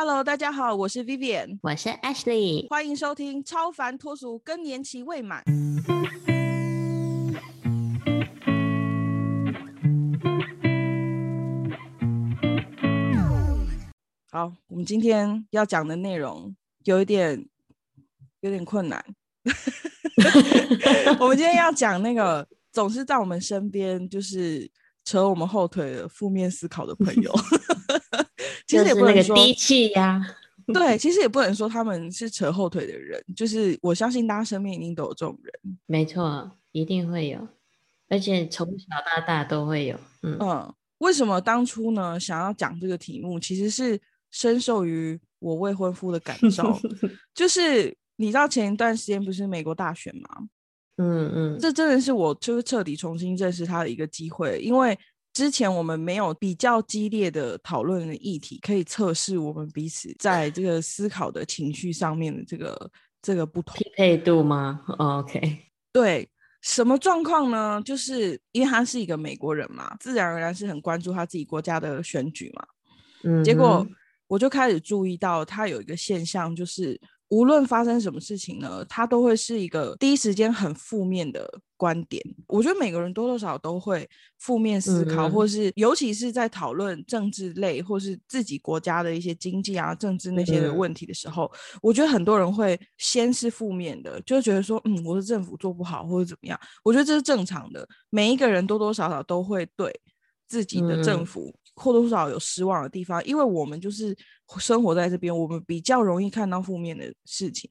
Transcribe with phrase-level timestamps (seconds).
[0.00, 5.42] Hello，大家好，我是 Vivian，我是 Ashley，欢迎收听《超凡脱俗更年期未满》。
[14.30, 16.54] 好，我们今天要讲的内容
[16.84, 17.44] 有一点
[18.42, 19.04] 有点困难。
[21.18, 24.70] 我们今天要讲那个总是在我们身边，就是
[25.04, 27.34] 扯我们后腿的负面思考的朋友。
[28.68, 30.22] 其实也不能说低气压，
[30.66, 35.78] 对， 其实也不能说他们是扯后腿的人，就是我相信大家身边一定都有这种人。
[35.86, 37.48] 没错，一定会有，
[38.10, 39.96] 而且从小到大都会有。
[40.22, 43.98] 嗯嗯，为什么当初呢想要讲这个题目，其实是
[44.30, 46.78] 深受于我未婚夫的感受，
[47.34, 50.28] 就是你知道前一段时间不是美国大选吗？
[50.98, 54.98] 嗯嗯，这真的是我就是彻底重新认识他的一个机会，因为。
[55.38, 62.90] 之前我们没有比较激烈的讨论的议题，可以测试我们彼此在这个思考的情绪上面的这个
[63.22, 65.60] 这个不同匹配度吗？OK，
[65.92, 66.28] 对，
[66.60, 67.80] 什么状况呢？
[67.84, 72.66] 就是因为他是一个美国人嘛，自然而然是很关注他自己国家的选举嘛。
[73.22, 73.86] 嗯，结果
[74.26, 77.00] 我就开始注意到他有一个现象，就是。
[77.28, 82.22] 无论发生什么事情呢，他都会是一个第一时间很负面的观点。
[82.46, 91.50] 我觉得每个人多多少少都会负面思考，或是尤其是在讨论政治类或是自己国家的一些经济啊、政治那些的问题的时候，
[91.82, 96.58] 我觉得很多人会先是负面的，就觉得说，嗯，我的政府做不好或者怎么样。
[96.82, 99.94] 我觉得这是正常的，每一个人多多少少都会对
[100.48, 101.54] 自己的政府。
[101.80, 104.12] 或多或少有失望的地方，因为我们就是
[104.58, 107.70] 生活在这边，我们比较容易看到负面的事情。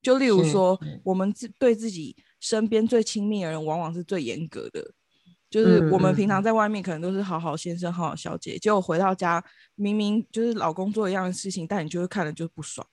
[0.00, 4.88] 就例如说，我们自对自己身边最亲密的人，往往是最严格的。
[5.50, 12.86] 就是我们平常在外面可能都是好好先生、好好小姐，结果回到家，明明就是老公做一样的事情，但你就会看了就不爽。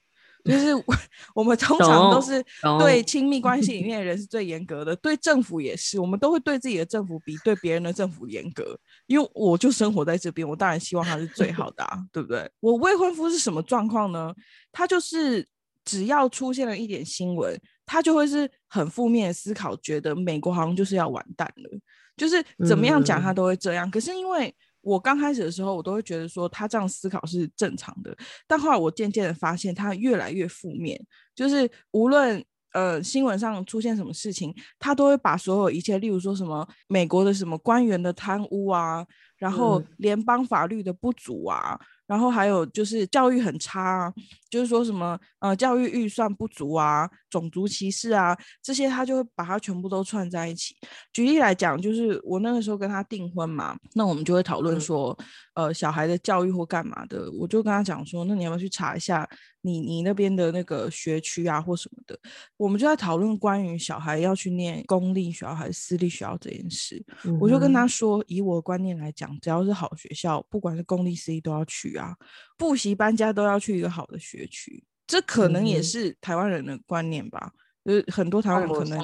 [0.45, 0.67] 就是
[1.33, 2.41] 我们通常都是
[2.79, 8.77] 对亲密关系里面的人是最严格的，对政府也是，我们都会对自己的政府比对别人的政府严格。
[9.07, 12.49] 因为我就生活在这边，我当然希望他是最好的啊，对不对？
[12.59, 14.33] 我未婚夫是什么状况呢？
[14.71, 15.45] 他就是
[15.83, 21.79] 只要出现了一点新闻，他就会是很负面的思考，觉得美国好像就是要完蛋了，
[22.15, 23.89] 就是怎么样讲他都会这样。
[23.89, 24.53] 可是因为
[24.85, 28.15] 我刚开始的时候，我都会觉得说他这样思考是正常的，
[28.47, 30.95] 但后来我渐渐的发现他越来越负面，
[31.33, 39.03] 就是无论呃新闻上出现什么事情，他都会把所有一切，例如说什么美国的什么官员的贪污啊，
[39.37, 41.79] 然后联邦法律的不足啊。
[42.07, 44.13] 然后还有就是教育很差，啊，
[44.55, 48.33] 就是说什么呃教育预算不足啊，种族歧视啊
[48.63, 50.73] 这些，他就会把它全部都串在一起。
[51.11, 55.17] 举例来讲，就是我那个时候跟他订婚嘛，那我们就会讨论说，
[55.55, 59.27] 呃小孩的教育或干嘛的，我就跟他讲说，那你要不要去查一下
[59.61, 62.17] 你你那边的那个学区啊或什么的？
[62.55, 67.03] 我们就在讨论关于小孩要去念公立学校还是私立学校这件事。
[67.41, 71.95] 我就跟他说，以我的观念来讲，只要是好学校，不管是公立私立都要去。
[71.95, 72.13] 啊，
[72.57, 77.51] 补习搬家都要去一个好的学区，这可能也是台湾人的观念吧。
[77.83, 78.99] 就是很多台湾人可能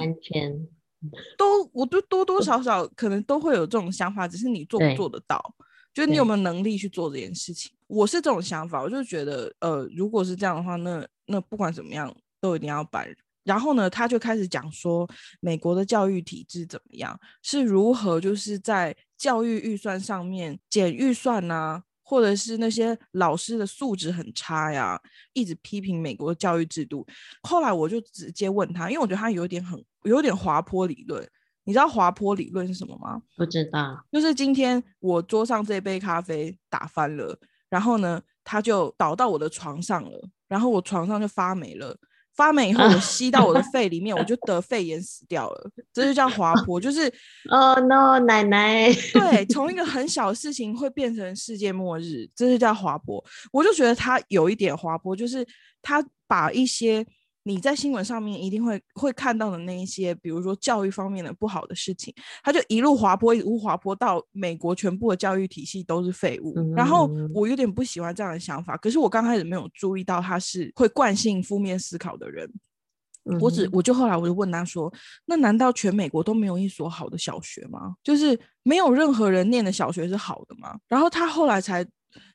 [1.36, 5.40] 都，我都多多少少可能都会有这种想法，只是你做不做得到，
[5.94, 7.70] 就是你有没有能力去做这件事情。
[7.86, 13.08] 我是这种想法，我就觉得，呃，如果是这样的话，那那不管怎么样都一定要搬。
[13.44, 15.08] 然后呢，他就开始讲说，
[15.40, 21.82] 美国的教育体制怎么样，是如何就是在教育预算上面减预算呢？
[22.12, 25.00] 或者是那些老师的素质很差呀，
[25.32, 27.06] 一直批评美国的教育制度。
[27.44, 31.26] 后来我就直接问他，因为我觉得他有点很有点滑坡理论。
[31.64, 33.22] 你知道滑坡理论是什么吗？
[33.34, 34.04] 不知道。
[34.12, 37.34] 就是今天我桌上这杯咖啡打翻了，
[37.70, 41.96] 然后呢，它就倒到我的床上了，然后我床上就发霉了。
[42.34, 45.70] 发霉以后，我吸到我的 肺里面，我就得肺炎死掉了。
[45.92, 47.12] 这就叫滑坡，就是
[47.50, 53.22] 哦 no，奶奶，对， 从一个很小的事情会变成世界末日，这就叫滑坡。
[53.52, 55.46] 我就觉得他有一点滑坡，就是
[55.80, 57.06] 他把一些。
[57.44, 66.54] 你在新闻上面一定会会看到的那一些，比如说教育方面的不好的事情，他就一路滑坡，一路滑坡到美国全部的教育体系都是废物。
[66.76, 72.48] 然后我有点不喜欢这样的想法，可是我刚开始没有注意到他是会惯性负面思考的人。
[73.40, 74.92] 我只我就后来我就问他说
[75.26, 77.96] ：“那难道全美国都没有一所好的小学吗？
[78.04, 81.84] 就是没有任何人念的小学是好的吗？”然后他后来才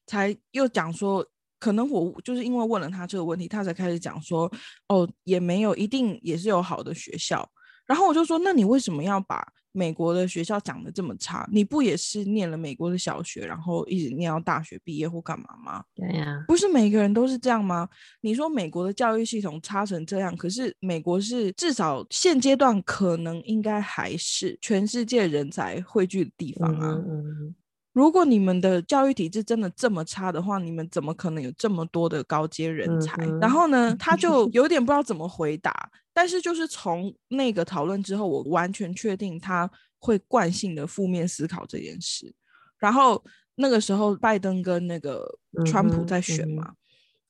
[0.05, 1.25] 才又讲说。
[1.59, 4.51] 可能我就是因为问了他这个问题，他才开始讲说，
[4.87, 7.47] 哦，也没有一定也是有好的学校。
[7.85, 15.83] 然后我就说，那你为什么要把美国的学校讲的这么差，你不也是念了美国的小学，然后一直念到大学毕业或干嘛吗？
[15.95, 17.87] 对呀，不是每个人都是这样吗？
[18.21, 27.01] 你说美国的教育系统差成这样，可是美国是至少现阶段可能应该还是全世界人才汇聚的地方啊。
[27.07, 27.55] 嗯
[27.97, 33.15] 如果你们的教育体制真的这么差的话，你们怎么可能有这么多的高阶人才？
[33.25, 35.73] 嗯然后呢， 他就有点不知道怎么回答。
[36.13, 39.67] 但是就是从那个讨论之后，我完全确定他
[39.97, 42.31] 会惯性的负面思考这件事。
[42.77, 43.23] 然后
[43.55, 45.27] 那个时候，拜登跟那个
[45.65, 46.73] 川普在选嘛，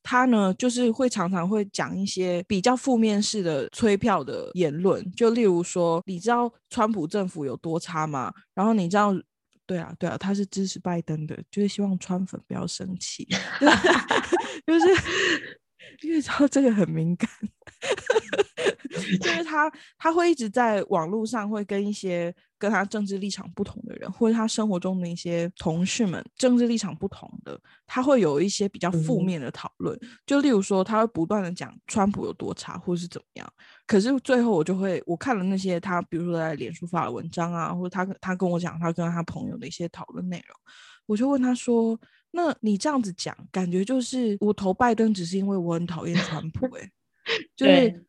[0.04, 8.34] 他呢就是会常常会讲一些比较负面式的催票的言论，就例如说，你知道川普政府有多差吗？
[8.54, 9.16] 然后你知道。
[9.68, 13.28] 对啊，对啊，他是支持拜登的，就是希望川粉不要生气
[14.66, 14.86] 就是
[16.02, 17.30] 因为知道这个很敏感，
[19.20, 29.98] 就是他他会一直在网络上会跟一些跟他政治立场不同的人，或者他生活中的一些同事们政治立场不同的，他会有一些比较负面的讨论。
[30.26, 33.54] 就例如说，他会不断的讲川普有多差，或是怎么样。
[33.86, 40.58] 可是最后我就会，我看了那些他，比如说在脸书发的文章啊，或者他他跟我讲他跟他朋友的一些讨论内容，
[41.06, 42.00] 我就问他说
[42.32, 46.92] ：“那你这样子讲，感觉就是我投拜登只是因为我很讨厌川普、欸，
[47.56, 48.02] 就是对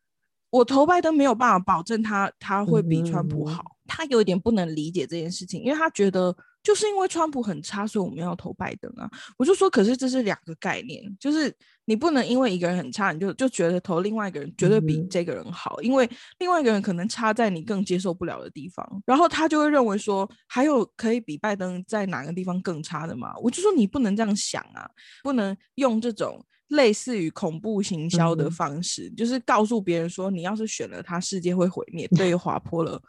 [0.49, 9.09] 我投拜登没有办法保证他他会比川普好，他有一点不能理解这件事情，因为他觉得就是因为川普很差，所以我们要投拜登啊。
[9.37, 11.55] 我就说，可是这是两个概念，就是
[11.85, 16.09] 你不能因为一个人很差，你就就觉得投另外一个人绝对比这个人好，因为
[16.39, 23.33] 另外一个人可能差在你更接受不了的地方，然后他就会认为说，还有可以比拜登在哪个地方更差的吗？
[23.41, 24.89] 我就说你不能这样想啊，
[25.23, 26.43] 不能用这种。
[26.69, 33.01] 类似于恐怖行销的方式，就是告诉别人说，你要是选了他，世界会毁灭，对，滑坡了。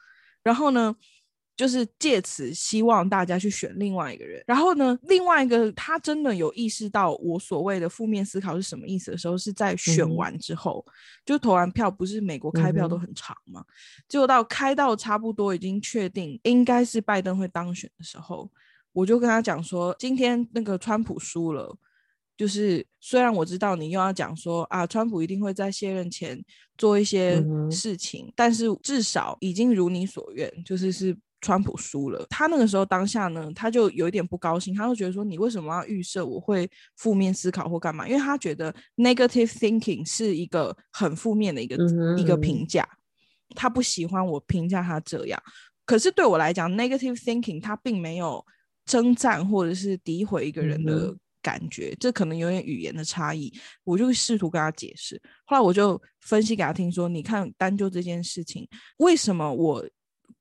[0.42, 0.96] 然后呢，
[1.54, 4.42] 就是借此希望大家去选另外一个人。
[4.46, 10.82] 然后呢，另外一个他真的有意识到我所谓的负面思考是什么意思的时候，是在选完之后，
[11.26, 13.62] 就投完票，不是美国开票都很长嘛？
[14.08, 18.50] 结果到开到差不多已经确定应该是拜登会当选的时候，
[18.94, 21.76] 我就跟他讲说，今天那个川普输了。
[22.40, 26.42] 就是虽然我知道你又要讲说啊，川普一定会在卸任前
[26.78, 32.24] 做一些事情，但是至少已经如你所愿，就是是川普输了。
[32.30, 36.66] 他那个时候当下呢，他就有一点不高兴，他就觉得说你为什么要预设我会
[36.96, 38.08] 负面思考或干嘛？
[38.08, 41.76] 因为他觉得 negative thinking 是一个很负面的一个、
[42.16, 42.88] 一个评价，
[43.54, 45.38] 他不喜欢我评价他这样。
[45.84, 48.42] 可是对我来讲，negative thinking 他并没有
[48.86, 53.52] 征战或者是诋毁一个人嗯的哼感觉，这可能有点语言的差异。
[53.84, 59.84] 我就试图跟他解释，后来我就分析给他听说，你看单就这件事情，为什么我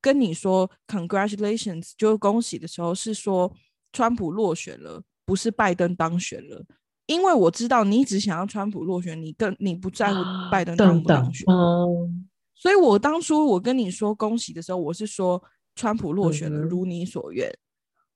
[0.01, 3.51] 跟你说 congratulations 就是恭喜的时候是说
[3.92, 6.63] 川普落选了，不是拜登当选了。
[7.07, 11.44] 因为我知道你只想要川普落选，你更你不在乎拜登当不当选。
[11.51, 12.07] 哦，
[12.54, 15.44] 所以我当初我跟你说恭喜的时候，我是说
[15.74, 17.51] 川普落选了，如你所愿。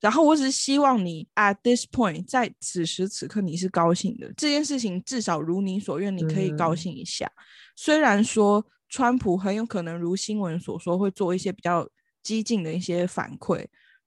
[0.03, 7.31] 然后我只是希望你 at this point，在此时此刻你是高兴的，这件事情至少如你所愿，你可以高嗯兴一下。
[7.77, 11.87] 虽然说川普很有可能如新闻所说会做一些比较
[12.21, 13.65] 激进的一些反馈，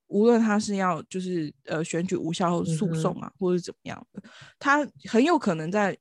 [0.09, 4.23] 无论他是要就是呃选举无效诉讼啊，或者怎么样的，
[4.59, 5.97] 他很有可能在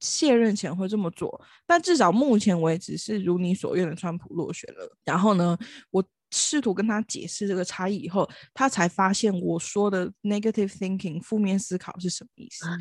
[0.00, 1.40] 卸任前会这么做。
[1.64, 4.96] 但至少目前为止是如你所愿的，川普落选了。
[5.04, 5.56] 然后呢，
[5.92, 12.66] 我试图跟他解释这个差异以后，他才发现我说的 negative thinking 负面思考是什么意思。
[12.66, 12.76] 啊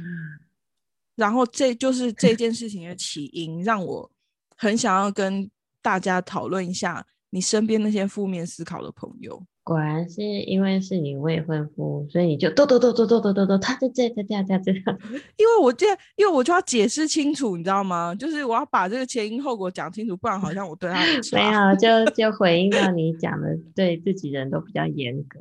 [1.16, 4.12] 然后这就是这件事情的起因，让我
[4.58, 5.50] 很想要跟
[5.82, 9.42] 大家讨论一下你身边那些负面思考的朋友。
[9.66, 15.00] 果然是因为是你未婚夫，所以你就嘟嘟嘟嘟嘟嘟嘟嘟，他就这样这样这样这样，
[15.38, 18.14] 因为我这，因为我就要解释清楚，你知道吗？
[18.14, 21.04] 就是我要把这个前因后果讲清楚，不然好像我对他。
[21.32, 25.40] 没有就就回应到你讲的，对自己人都比较严格。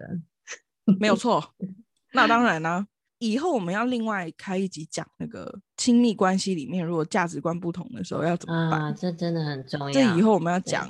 [0.99, 1.45] 没有错。
[2.15, 2.87] 那当然啦、
[3.19, 8.81] 以后我们要另外开一集讲那个亲密关系里面，如果价值观不同的时候要怎么办？
[8.85, 9.91] 啊，这真的很重要。
[9.91, 10.89] 这以后我们要讲。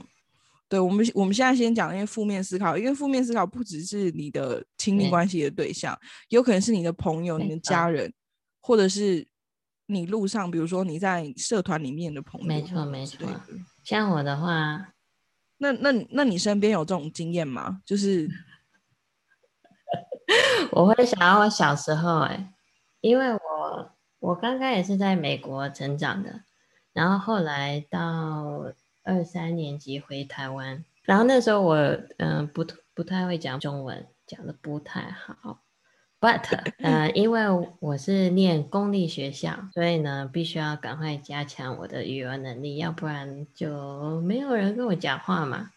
[0.74, 5.96] 对我们，我们现在先讲那些负面思考，因为负面思考不只是你的亲密关系的对象，
[6.30, 8.12] 有可能是你的朋友、你的家人，
[8.60, 9.24] 或者是
[9.86, 13.24] 你路上，比如说你在社团里面的朋友，没错没错。
[13.84, 14.94] 像我的话，
[15.58, 17.80] 那那那你身边有这种经验吗？
[17.86, 18.28] 就是
[20.72, 22.52] 我会想到我小时候、哎，
[23.00, 26.40] 因为我我刚刚也是在美国成长的，
[26.92, 28.72] 然后后来到
[29.04, 35.60] 二三年级回台湾，然后那时候我嗯、呃不不太会讲中文，讲的不太好。
[36.20, 36.42] But
[36.82, 37.42] 呃，因为
[37.80, 45.70] 我是念公立学校，所以呢，必须要赶快加强我的语文能力，要不然就没有人跟我讲话嘛。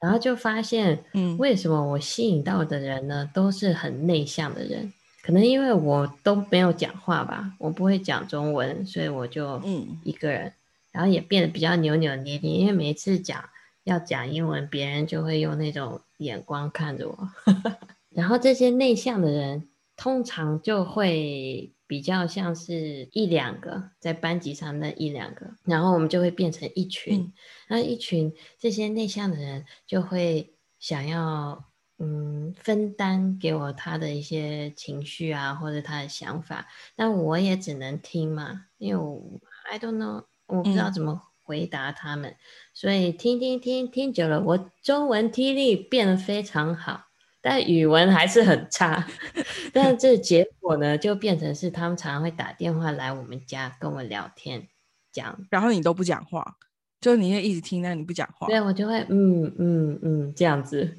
[0.00, 4.92] 然后就发现，嗯，为什么我吸引到的人呢，都是很内向的人？
[5.22, 10.52] 可能因为我都没有讲话吧，我不会讲中文，所以我就嗯一个人，
[10.92, 13.48] 然后也变得比较扭扭捏捏，因为每次讲
[13.84, 17.28] 要讲英文，别人就会用那种眼光看着我。
[18.10, 27.32] 然后这些内向的人通常就会比较像是一两个在班级上那一两个，然后我们就会变成一群，
[27.68, 31.64] 那一群这些内向的人就会想要。
[32.02, 36.66] 嗯，分担给我他的一些情绪啊，或者他的想法，
[36.96, 39.22] 但我也只能听嘛，因为我
[39.70, 42.34] I don't know，我不知道怎么回答他们，
[42.74, 47.06] 所以听听听听久了，我中文听力变得非常好，
[47.40, 49.06] 但语文还是很差。
[49.72, 54.68] 但这结果呢，就变成是他们常常会打电话来我们家跟我聊天，
[55.12, 56.56] 讲，然后你都不讲话，
[57.00, 60.98] 就你也一直听，但你不讲话，对我就会嗯嗯嗯这样子。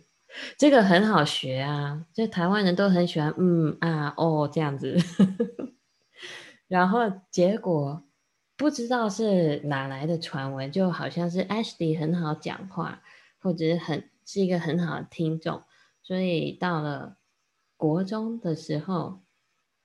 [0.58, 4.98] 这个很好学啊，就台湾人都很喜欢嗯啊哦这样子，
[6.70, 8.01] 然后结果
[8.62, 13.01] 不知道是哪来的传闻，就好像是 Ashley 很好讲话，
[13.39, 15.63] 或者是很是一个很好的听众，
[16.03, 17.18] 所以到了
[17.75, 19.22] 国中的时候。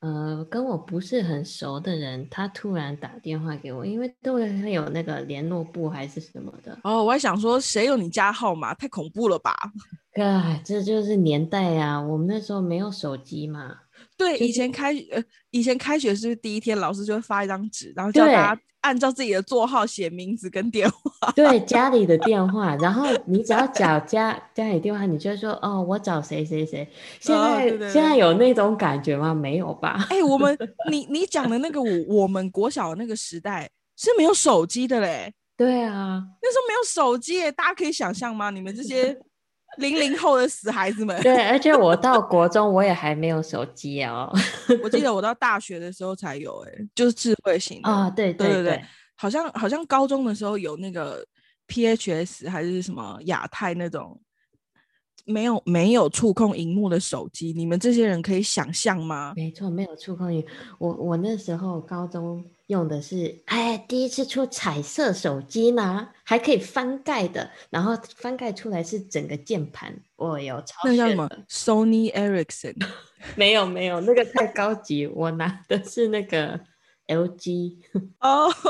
[0.01, 6.79] 呃，跟我不是很熟的人，他突然打电话给我，因为都会有那个联络部还是什么的。
[6.85, 8.75] 哦，我还想说，谁有你家号码？
[8.75, 9.57] 太恐怖了吧！
[10.13, 13.79] 哎，这就是年代呀，我们那时候没有手机嘛。
[14.17, 21.31] 对，以前开呃，以前开学是第一天，老师就会发一张纸，然后叫大家按照自己的座号写名字跟电话。
[21.37, 26.89] 对，家里的电话，然后你只要找家家里电话，你就说哦，我找谁谁谁。
[27.21, 29.35] 现在现在有那种感觉吗？
[29.35, 30.07] 没有吧？
[30.09, 30.57] 哎，我们
[30.91, 35.35] 你你讲的那个我我们国小那个时代是没有手机的嘞。
[35.59, 38.51] 对啊，那时候没有手机，大家可以想象吗？
[38.51, 39.19] 你们这些。
[39.79, 44.31] 零零后的死孩子们，对，而且我到国中我也还没有手机哦。
[44.83, 48.85] 我记得我到大学的时候才有，哎，就是智慧型的啊，对对对对，
[49.17, 51.25] 好像好像高中的时候有那个
[51.69, 54.21] PHS 还是什么亚太那种，
[55.25, 59.33] 没有没有触控荧幕的手机，你们这些人可以想象吗？
[59.37, 60.45] 没错，没有触控荧，
[60.79, 62.45] 我我那时候高中。
[62.69, 72.75] 用的是哎，第一次出彩色手机呢，还可以翻盖的，然后翻盖出来是整个键盘，我有超那叫什么？Sony Ericsson？
[73.37, 76.61] 没有没有，那个太高级，我拿的是那个
[77.07, 77.77] LG
[78.21, 78.51] 哦。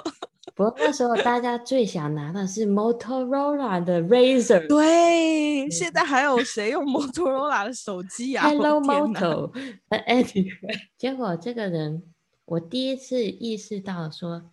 [0.54, 4.66] 不过那时候大家最想拿的是 Motorola 的 Razr。
[4.68, 9.52] 对，现在还有谁用 Motorola 的手机啊？Hello Moto。
[9.90, 12.02] Anyway，结果这个人。
[12.46, 14.52] 我第一次意识到说，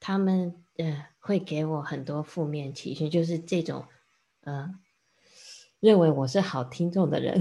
[0.00, 3.84] 他们呃会给我很多负面情绪，就是这种
[4.40, 4.70] 呃
[5.80, 7.38] 认为我是好听众的人。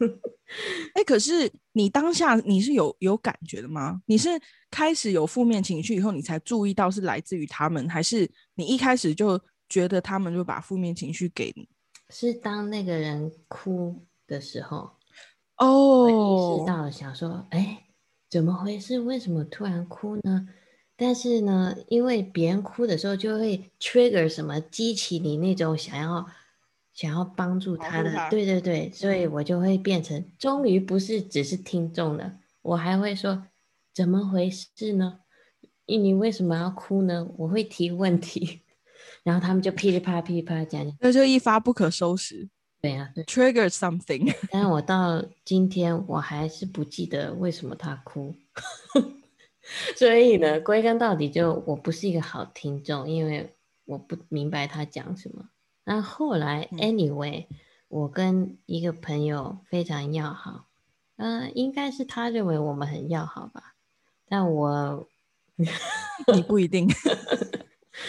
[0.94, 4.02] 哎，可是你当下你是有有感觉的吗？
[4.04, 4.28] 你是
[4.70, 11.66] 开始有负面情绪以后，你才注意到是来自于他们，还是你一开始就觉得他们就把负面情绪给你？
[12.10, 14.90] 是当那个人哭的时候，
[15.56, 17.86] 哦，意识到了，想说，哎。
[18.30, 19.00] 怎么回事？
[19.00, 20.48] 为什么突然哭呢？
[20.96, 26.26] 但是呢，因为别人哭的时候就会 trigger 什么，激起你那种想要
[26.92, 33.46] 想要帮助他的，对对对，所以我就会变成，终于不是只是听众了，我还会说
[33.92, 35.20] 怎么回事呢？
[35.86, 37.26] 你为什么要哭呢？
[37.38, 38.60] 我会提问题，
[39.24, 42.48] 然后他们就噼里啪啦噼里啪啦讲讲，那就一发不可收拾。
[42.80, 44.34] 对呀，trigger something。
[44.50, 48.34] 但是我到今天我还是不记得为什么他哭，
[49.96, 55.50] 所以呢，归根到底就我不是一个好听众，因为我不明白他讲什么。
[55.84, 57.46] 那后来，anyway，
[57.88, 60.64] 我跟一个朋友非常要好，
[61.16, 63.74] 嗯，应该是他认为我们很要好吧，
[64.26, 65.06] 但我
[66.32, 66.88] 你不一定。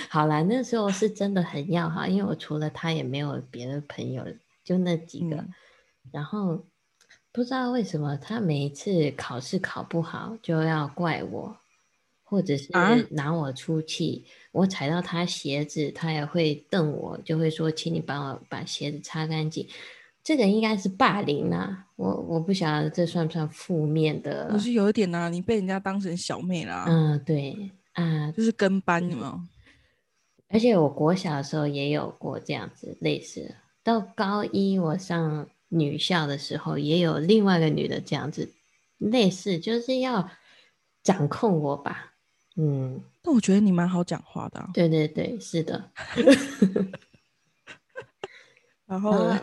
[0.07, 4.23] 好了，那时候是真的很要好，因为我除了他也没有别的朋友。
[4.63, 5.46] 就那几个，
[6.12, 6.65] 然后
[7.32, 11.58] 不知道为什么他每一次考试考不好就要怪我，
[12.24, 12.70] 或者是
[13.12, 14.25] 拿我出气。
[14.51, 19.68] 我踩到他鞋子，他也会瞪我，就会说：“请你帮我把鞋子擦干净。”
[20.24, 21.88] 这个应该是霸凌啊！
[21.96, 24.50] 我我不晓得这算不算负面的？
[24.51, 26.86] 不是有一点啊，你被人家当成小妹啦。
[26.88, 29.50] 嗯，对啊，就是跟班嘛。
[30.50, 33.56] 而且我国小的时候也有过这样子类似。
[33.83, 38.53] 到高一，我上女校的时候，也有另外一个女的这样子，
[38.97, 40.29] 类似就是要
[41.03, 42.13] 掌控我吧。
[42.57, 44.69] 嗯，但我觉得你蛮好讲话的啊。
[44.73, 45.91] 对对对，是的。
[48.85, 49.41] 然后呃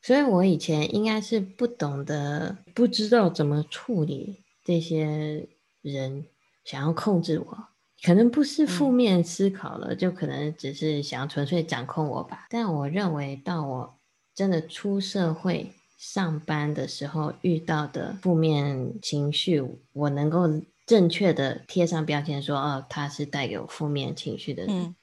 [0.00, 5.46] 所以我以前应该是不懂得，不知道怎么处理这些
[5.82, 6.26] 人
[6.64, 7.68] 想要控制我，
[8.02, 12.46] 可能不是负嗯面思考了，就可能只是想纯粹掌控我吧。
[12.50, 13.98] 但我认为，到我
[14.34, 19.62] 真的出社会上班的时候遇到的负面情绪，
[19.92, 20.46] 我能够
[20.86, 24.82] 正确的贴上标签说，哦，他是带给我负面情绪的人。
[24.82, 24.94] 嗯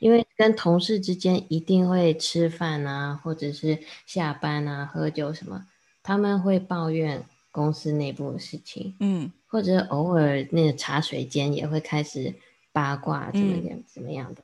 [0.00, 5.64] 因为跟同事之间一定会吃饭啊，或者是下班啊、喝酒什么，
[6.02, 12.34] 他们会抱怨公司内部的事情，嗯或者偶尔那个茶水间也会开始
[12.72, 14.42] 八卦怎么嗯样、怎么样的，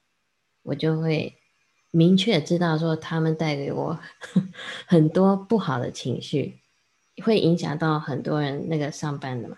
[0.62, 1.34] 我就会
[1.90, 3.98] 明确知道说他们带给我
[4.86, 6.60] 很多不好的情绪，
[7.24, 9.56] 会影响到很多人那个上班的嘛。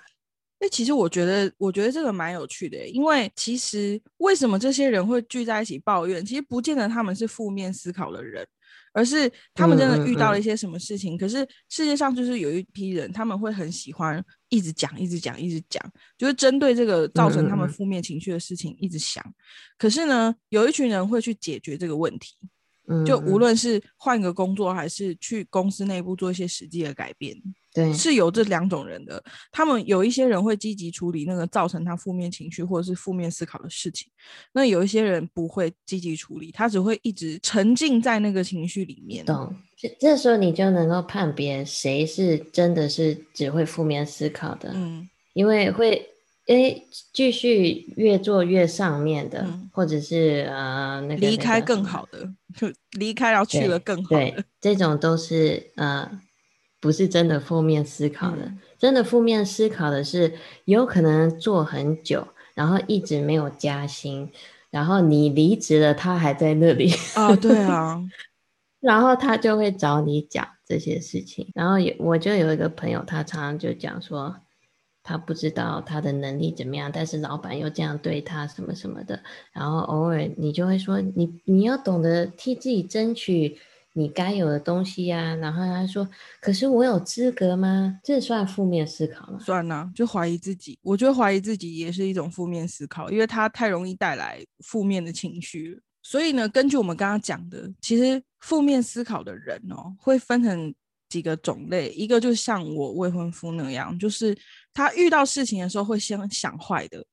[0.59, 6.25] 那其实我觉得，我觉得这个蛮有趣的，因为其实为什么这些人会聚在一起抱怨？
[6.25, 8.43] 其实不见得他们是负面思考的人，
[8.95, 11.19] 而是他们真的遇到了一些什么事情。
[11.19, 15.83] 可是世界上就是有一批人，他们会很喜欢一直讲、一直讲、一直讲，
[16.19, 19.25] 就是针对这个造成他们负面情绪的事情一直想。
[19.79, 22.37] 可是呢，有一群人会去解决这个问题，
[22.87, 27.35] 嗯，就无嗯论是换个工作，还是去公司内部做一些实际的改变。
[27.75, 34.09] 对是有这两种人的，他们有一些人会积极处理那个造成他负面情绪或者是负面思考的事情，
[34.53, 39.25] 那有一些人不会积极处理，他只会一直沉浸在那个情绪里面。
[39.25, 46.07] 懂，这这时候你就能够判别谁是真的是只会负面思考的，嗯因为会
[46.49, 51.83] 诶继续越做越上面的，嗯或者是呃那个离开更。
[51.83, 56.21] 好的，就 离开然后去了更好对的。，这种都是呃
[56.83, 60.35] 不是真的负面思考的，嗯真的负面思考的是
[60.65, 64.29] 有可能做很久，然后一直没有加薪，
[64.71, 66.93] 然后你离职了，他还在那里。
[67.15, 68.03] 啊，对啊，
[68.81, 74.35] 然后他就会找你讲这些事情，然后有我就有一个朋友，他常常就讲说，
[75.05, 83.59] 他不知道他的能力怎么样，但是老板又这样对他什么什么的，然后偶尔你就会说，你你要懂得替自己争取
[83.95, 86.09] 你该有的东西呀、然后他说，
[86.41, 87.99] 可是我有资格吗？
[88.03, 89.39] 这算负面思考吗？
[89.39, 90.79] 算啊，就怀疑自己。
[90.83, 95.81] 我觉得怀疑自己也是一种负面思考，因为它太容易带来负面的情绪。
[96.03, 100.75] 所以呢，根据我们刚刚讲的，其实负面思考的人哦，会分成
[101.09, 101.91] 几个种类。
[101.91, 104.37] 一个就像我未婚夫那样，就是
[104.73, 107.05] 他遇到事情的时候会先想坏的，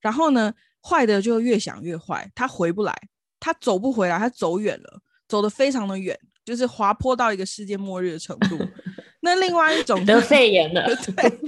[0.00, 2.94] 然后呢，坏的就越想越坏，他回不来，
[3.40, 5.00] 他走不回来，他走远了，
[5.34, 8.56] 走得非常的远，就是滑坡到一个世界末日的程度。
[9.18, 11.38] 那另外一种得肺炎了， 对，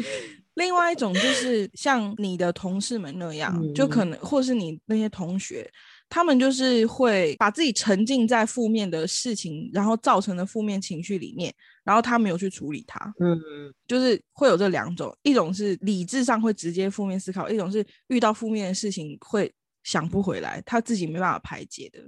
[0.54, 5.70] 另外一种就是像你的同事们那样，就可嗯能或是你那些同学，
[6.08, 13.38] 他们就是会把自己沉浸在负面的事情，然后造成的负面情绪里面，然后他没有去处理它，嗯，
[13.86, 19.52] 就是会有这两种，一种是理智上会直接负面思考，一种是遇到负面的事情会
[19.84, 22.00] 想不回来，他自己没办法排解的。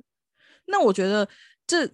[0.71, 1.27] 那我觉得
[1.69, 1.89] 这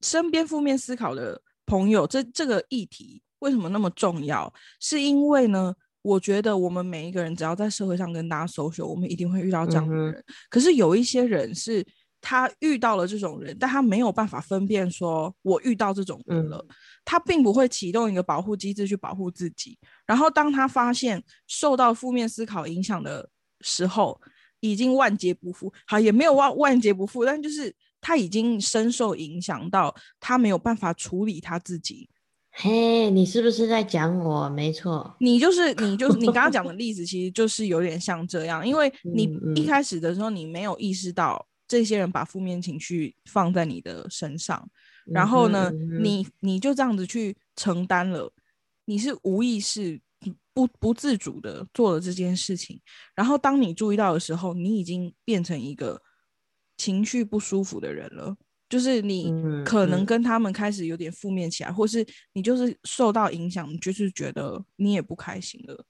[0.00, 4.52] 身边负面思考的朋友，这这个议题为什么那么重要？
[4.80, 10.24] 是因为呢，我觉得我们每一个人只要在社会上跟大家 social，我们一定会遇到这样的人。
[10.48, 11.86] 可是有一些人是
[12.20, 16.66] 他遇到了这种人，但他没有办法分辨说我遇到这种人了，
[17.04, 19.78] 他并不会启动一个保护机制去保护自己。
[20.06, 23.28] 然后当他发现受到负面思考影响的
[23.60, 24.20] 时候，
[24.60, 25.72] 已经万劫不复。
[25.86, 32.08] 好，也没有万万劫不复，但就是他已经深受影响到他没有办法处理他自己。
[32.50, 34.48] 嘿，你是不是在讲我？
[34.48, 44.68] 没错，你就是你就是你刚刚讲的 例子，其实就是有点像这样，因为你一开始的时候你没有意识到这些人把负面情绪放在你的身上，
[45.06, 48.32] 然后呢，你你就这样子去承担了，
[48.86, 50.00] 你是无意识、
[50.52, 52.80] 不不自主的做了这件事情，
[53.14, 56.02] 然后当你注意到的时候，你已经变成一个
[56.78, 58.34] 情绪不舒服的人了。
[58.70, 65.84] 就是你嗯可能嗯跟他们开始有点负面起来，或是你就是受到影响，你就是觉得你也不开心了。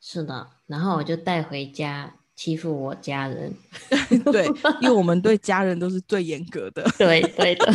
[0.00, 3.52] 是的，然后我就带回家欺负我家人。
[4.32, 4.46] 对，
[4.80, 6.82] 因为我们对家人都是最严格的。
[6.96, 7.66] 对对的。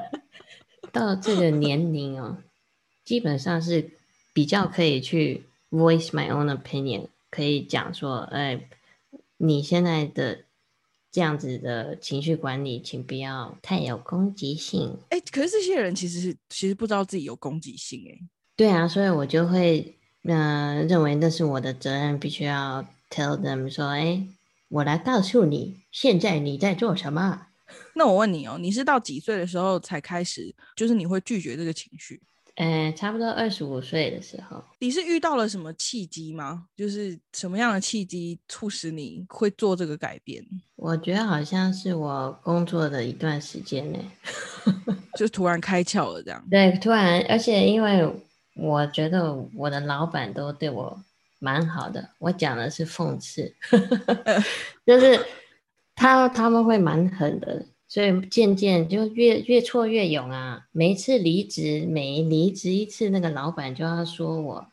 [0.92, 2.38] 到这个年龄哦，
[3.04, 3.90] 基本上是
[4.32, 8.68] 比较可以去 voice my own opinion，可以讲说，哎，
[9.36, 10.45] 你现在的
[11.16, 14.94] 这样子的情绪管理，请不要太有攻击性。
[15.08, 18.20] 哎，可是这些人其实是其实不知道自己有攻击性，哎，
[18.54, 24.28] 对啊，所以我就会嗯认为那是我的责任，必须要 tell them 说，哎，
[24.68, 27.46] 我来告诉你，现在你在做什么。
[27.94, 32.20] 那我问你哦，你是到几岁的时候才开始，就是你会拒绝这个情绪？
[32.56, 36.66] 呃，差不多二十五岁的时候，你是遇到了什么契机吗？
[36.74, 40.42] 就是什么样的契机促使你会做这个改变？
[40.76, 44.02] 我觉得好像是我工作的一段时间内，
[45.18, 46.42] 就突然开窍了这样。
[46.50, 48.10] 对，突然，而且因为
[48.54, 50.98] 我觉得我的老板都对我
[51.38, 53.54] 蛮好的，我讲的是讽刺，
[54.86, 55.22] 就是
[55.94, 57.66] 他他们会蛮狠的。
[57.96, 60.66] 所以渐渐就越越挫越勇啊！
[60.70, 64.66] 每一次离职，每离职一次，那个老板就要说我，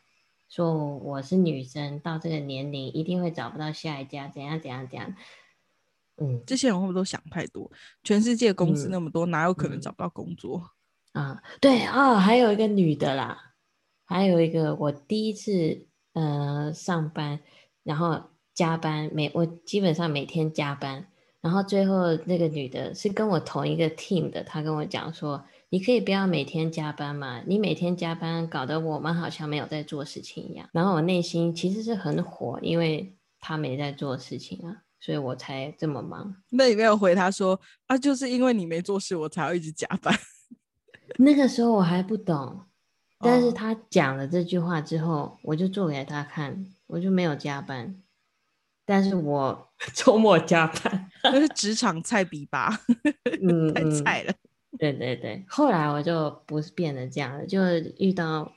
[0.50, 5.14] 说我是女生，到这个年龄一定会找不到下一家，怎样怎样怎样。
[6.18, 7.72] 嗯，这些人会不会都想太多？
[8.02, 10.72] 全世界公司那么多，哪有可能找不到工作
[11.12, 11.42] 啊？
[11.62, 13.54] 对啊，还有一个女的啦，
[14.04, 17.40] 还有一个我第一次呃上班，
[17.84, 21.06] 然后加班，每我基本上每天加班。
[21.44, 36.34] 然后最后那个女的是跟我同一个 team 的，她跟我讲说：“你可以不要每天加班嘛，你每天加班搞得我们好像没有在做事情一样。”然后我内心其实是很火，因为她没在做事情啊，所以我才这么忙。
[36.48, 40.18] 那你没有回她说：“啊，就是因为你没做事，我才要一直加班。
[41.20, 42.62] ”那个时候我还不懂，
[43.18, 48.00] 但是她讲了这句话之后，我就做给她看，我就没有加班。
[48.84, 52.80] 但是我 周末加班，那是职场菜比吧，
[53.42, 54.32] 嗯，太菜了。
[54.78, 57.60] 对对对，后来我就不是变得这样了，就
[57.98, 58.52] 遇到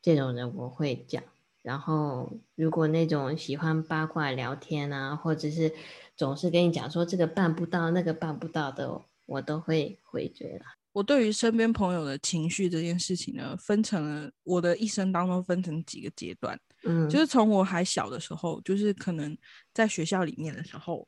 [0.00, 1.22] 这种人我会讲。
[1.62, 5.72] 然后如果那种喜欢八卦聊天啊，或者是
[6.16, 10.64] 总是跟你讲说这个办不到、那个办不到的，我都会回绝了。
[10.92, 16.58] 我对于身边朋友的情绪这件事情呢，分成了我的一生当中分成几个阶段。
[16.84, 19.36] 嗯，就是从我还小的时候，就是可能
[19.72, 21.06] 在学校里面的时候，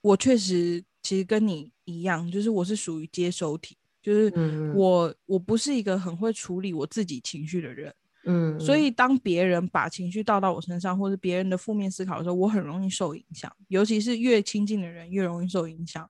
[0.00, 4.32] 我确实其实跟你一样，就是我是属于接收体，就是
[4.74, 7.94] 我我不是一个很会处理我自己情绪的人，
[8.24, 16.08] 嗯，所以当别人把情绪倒到我身上，或者别人的负面思考的时候，我很容易受影响，尤其是越亲近的人越容易受影响。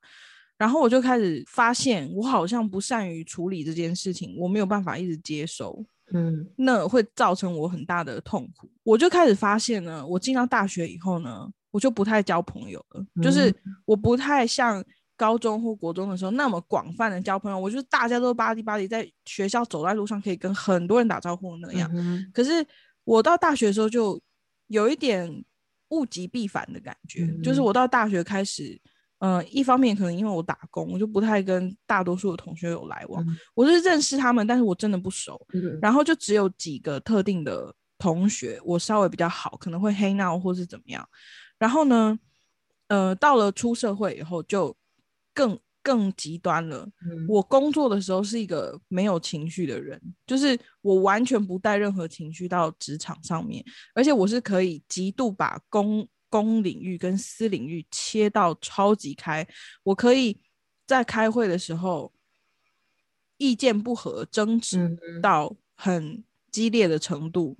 [0.57, 5.85] 然后我就开始发现，我好像不善于处理这件事情，我没有办法一直接收。
[6.13, 8.71] 嗯，那会造成我很大的痛苦。
[8.83, 14.85] 我就开始发现呢，我进到大学以后呢，我就不太交朋友了，就是我不太像
[15.17, 17.59] 高中或国中的时候那么广泛的交朋友。
[17.59, 21.91] 我就是大家都吧唧吧唧，在学校走在路上可以跟很多人打招呼那样。
[22.33, 22.65] 可是
[23.05, 24.21] 我到大学的时候就
[24.69, 25.45] 有一点
[25.89, 28.81] 物极必反的感觉，就是我到大学开始。
[29.21, 33.25] 嗯，一方面可能因为我打工，我就不太跟大多数的同学有来往。
[33.55, 35.45] 我是认识他们，但是我真的不熟。
[35.83, 41.05] 然后就只有几个特定的同学，我稍微比较好，可能会黑闹或是怎么样。
[41.59, 42.17] 然后呢，
[42.87, 44.77] 呃，到了出社会以后，就
[45.35, 46.89] 更更极端了。
[47.27, 53.65] 我工作的时候是一个没有情绪的人，就是我完全不带任何情绪到职场上面，
[53.97, 56.09] 而且我是可以极度把工。
[56.29, 59.47] 公领域跟私领域切到超级开，
[59.83, 60.41] 我可以
[60.87, 62.13] 在开会的时候
[63.37, 67.57] 意见不合、争执到很激烈的程度。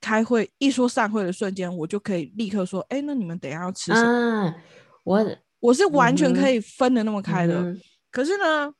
[0.00, 4.54] 开会一说散会的瞬间，我就可以立刻说：“哎，那你们等下要吃什么？”
[5.02, 7.76] 我我是完全可以分的那么开的。
[8.10, 8.72] 可是呢，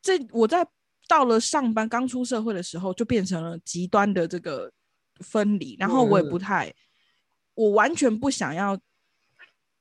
[0.00, 0.64] 这我在
[1.08, 4.70] 到了上班刚出社会的时候，就变成了极端的这个
[5.16, 6.72] 分离，然后我也不太。
[7.54, 8.78] 我完全不想要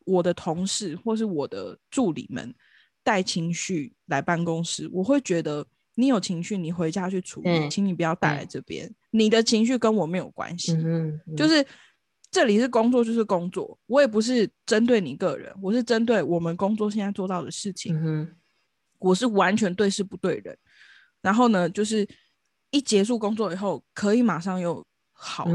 [0.05, 2.53] 我的同事或是我的助理们
[3.03, 4.89] 带情绪来办公室。
[4.91, 8.93] 我会觉得你有情绪，你回家去处理，请你不要带来这边。
[9.11, 10.73] 你的情绪跟我没有关系，
[11.37, 11.65] 就是
[12.29, 13.77] 这里是工作，就是工作。
[13.85, 17.95] 我也不是针对你个人，我是针对我们工作现在做到的事情。
[17.95, 18.35] 嗯
[18.99, 20.57] 我是完全对事不对人。
[21.21, 22.07] 然后呢，就是
[22.69, 24.85] 一结束工作以后，可以马上又。
[25.23, 25.53] 好的，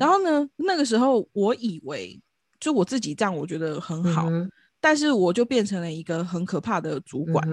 [0.00, 0.48] 然后呢？
[0.56, 2.18] 那个时候我以为
[2.58, 4.30] 就我自己这样，我觉得很好，
[4.80, 7.46] 但是我就变成了一个很可怕的主管。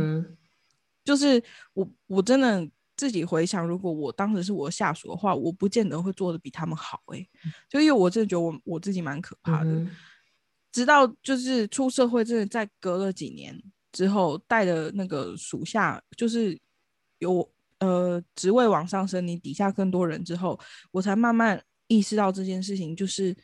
[1.04, 7.02] 就是我我真的自己回想，如果我当时是我下属的话，我不见得会做的比他们好。
[7.08, 7.28] 哎，
[7.68, 9.88] 就因为我真的觉得我我自己蛮可怕的。
[10.72, 16.58] 直到就是出社会，真的在隔了几年之后，带的那个属下就是
[17.18, 17.52] 有。
[17.80, 20.60] 呃，职位往上升，你底下更多人之后，
[20.92, 23.36] 我才慢慢意识到这件事情，就是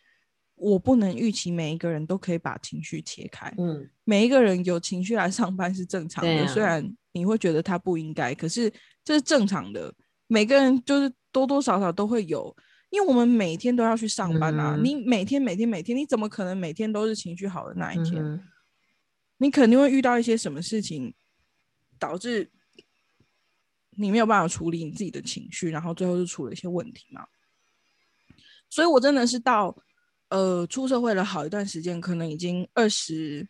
[0.55, 3.53] 我不能预期每一个人都可以把情绪切开。
[3.57, 8.71] 嗯，每一个人有情绪来上班是正常的，啊虽然你会觉得他不应该，可是
[9.03, 9.93] 这是正常的。
[10.27, 12.55] 每个人就是多多少少都会有，
[12.89, 14.75] 因为我们每天都要去上班啊。
[14.75, 18.23] 嗯你每天每天每天，你怎么可能每天都是情绪好的那一天？
[18.23, 18.41] 嗯
[19.37, 21.13] 你肯定会遇到一些什么事情，
[21.99, 22.49] 导致
[23.97, 27.25] 你没有办法处理你自己的情绪，然后最后就出了一些问题嘛。
[28.69, 29.75] 所以我真的是到
[30.29, 33.47] 呃出社会了好一段时间，可能已经二十，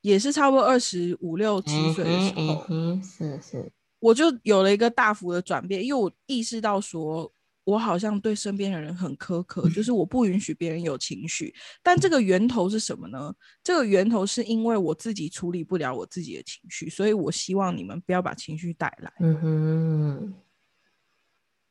[0.00, 7.30] 也是差不多二十五六七岁的时候，嗯是是，我就有了一个大幅的转变，因为我意识到说，
[7.66, 11.52] 我好像对身边的人很苛刻，就是我不允许别人有情绪。
[11.82, 13.34] 但这个源头是什么呢？
[13.60, 19.12] 这个源头是因为我自己处理不了我自己的情绪，所以我希望你们不要把情绪带来。
[19.18, 20.34] 嗯哼，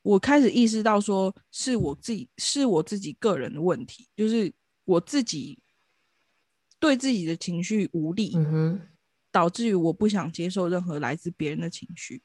[0.02, 4.54] 我开始意识到说，是我自己是我自己个人的问题，就是
[4.84, 5.58] 我自己
[6.78, 8.34] 对自己的情绪无力。
[8.36, 8.82] 嗯哼，
[9.32, 12.22] 导致于我不想接受任何来自别人的情绪，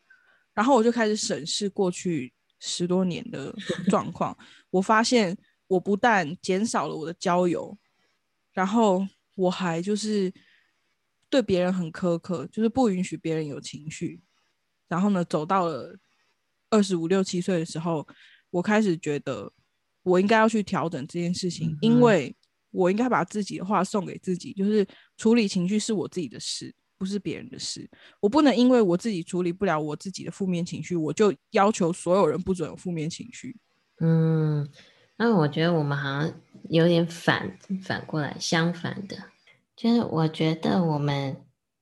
[0.55, 3.53] 然后我就开始审视过去十多年的
[3.89, 4.37] 状况，
[4.71, 7.77] 我发现我不但减少了我的交友，
[8.53, 10.33] 然后我还就是
[11.29, 14.21] 对别人很苛刻，就是不允许别人有情绪，
[14.87, 15.99] 然后呢，走到了
[16.69, 18.07] 二十五六七岁的时候，
[18.51, 19.53] 我开始觉得
[20.03, 22.37] 我应该要去调整这件事情，因为
[22.71, 27.89] 我应该把自己的话送给自己，就是处理情绪是我自己的事，不是别人的事。
[28.21, 33.57] 我不能因为我自己处理不了我自己的负面情绪，我就要求所有人不准有负面情绪。
[34.01, 34.69] 嗯，
[35.17, 36.31] 那我觉得我们好像
[36.69, 39.17] 有点反反过来，相反的，
[39.75, 41.35] 就是我觉得我们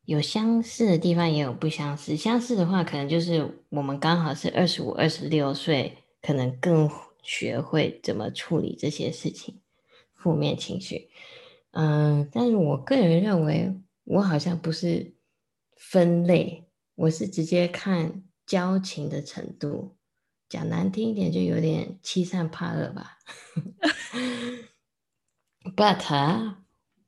[0.05, 2.17] 有相似的地方，也有不相似。
[2.17, 6.89] 相似的话，可能就是我们刚好是二十五、二十六岁，可能更
[7.25, 9.61] 学会怎么处理这些事情，
[10.15, 11.09] 负面情绪。
[11.73, 13.73] 嗯，但是我个人认为，
[14.11, 15.15] 我好像不是
[15.77, 19.99] 分类，我是直接看交情的程度。
[20.49, 23.19] 讲难听一点，就有点欺善怕恶吧。
[25.77, 26.55] But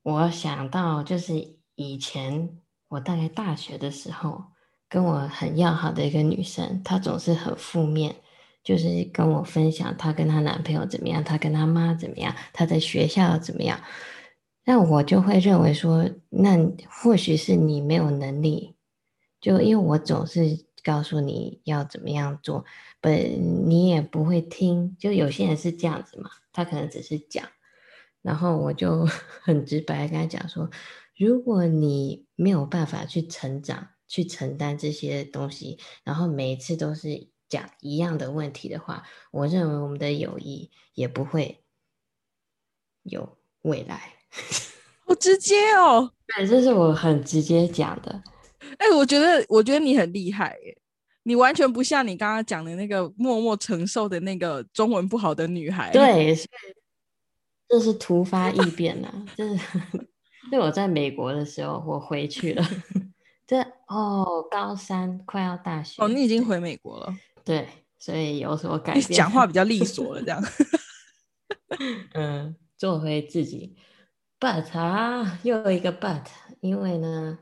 [0.03, 4.43] 我想到就是以前我大概大学的时候，
[4.87, 8.15] 跟我很要好的一个女生，她总是很负面，
[8.63, 13.81] 就是跟我分享她跟她男朋友怎么样，她跟她妈怎么样，她在学校怎么样。
[14.63, 16.57] 那我就会认为说，那
[16.89, 18.75] 或许是你没有能力，
[19.39, 22.63] 就因为我总是告诉你要怎么样做，
[22.99, 24.95] 本你也不会听。
[24.99, 27.47] 就有些人是这样子嘛，他可能只是讲，
[28.21, 29.05] 然后我就
[29.41, 30.69] 很直白跟他讲说，
[31.17, 41.63] 如果你没有办法去成长，去承担这些东西，然后每一次都是讲一样的问题的话，我认为我们的友谊也不会
[43.01, 44.20] 有未来。
[45.05, 46.11] 好直接哦！
[46.35, 48.23] 对，这是我很直接讲的。
[48.77, 50.77] 哎、我觉得，我觉得你很厉害耶，
[51.23, 56.75] 你完全不像你刚刚讲的那个默默承受的那个中文不好的女孩。，对，所以
[57.67, 59.63] 这是突发异变呐、这是
[60.49, 62.65] 对我在美国的时候，我回去了。
[63.45, 67.13] 这哦，高三快要大学哦，你已经回美国了，
[67.43, 67.67] 对，
[67.99, 69.03] 所以有所改变。
[69.09, 70.43] 讲话比较利索了，这样。
[72.13, 73.75] 嗯，做回自己。
[74.41, 76.25] But 啊，又有一个 But，
[76.61, 77.37] 因为呢，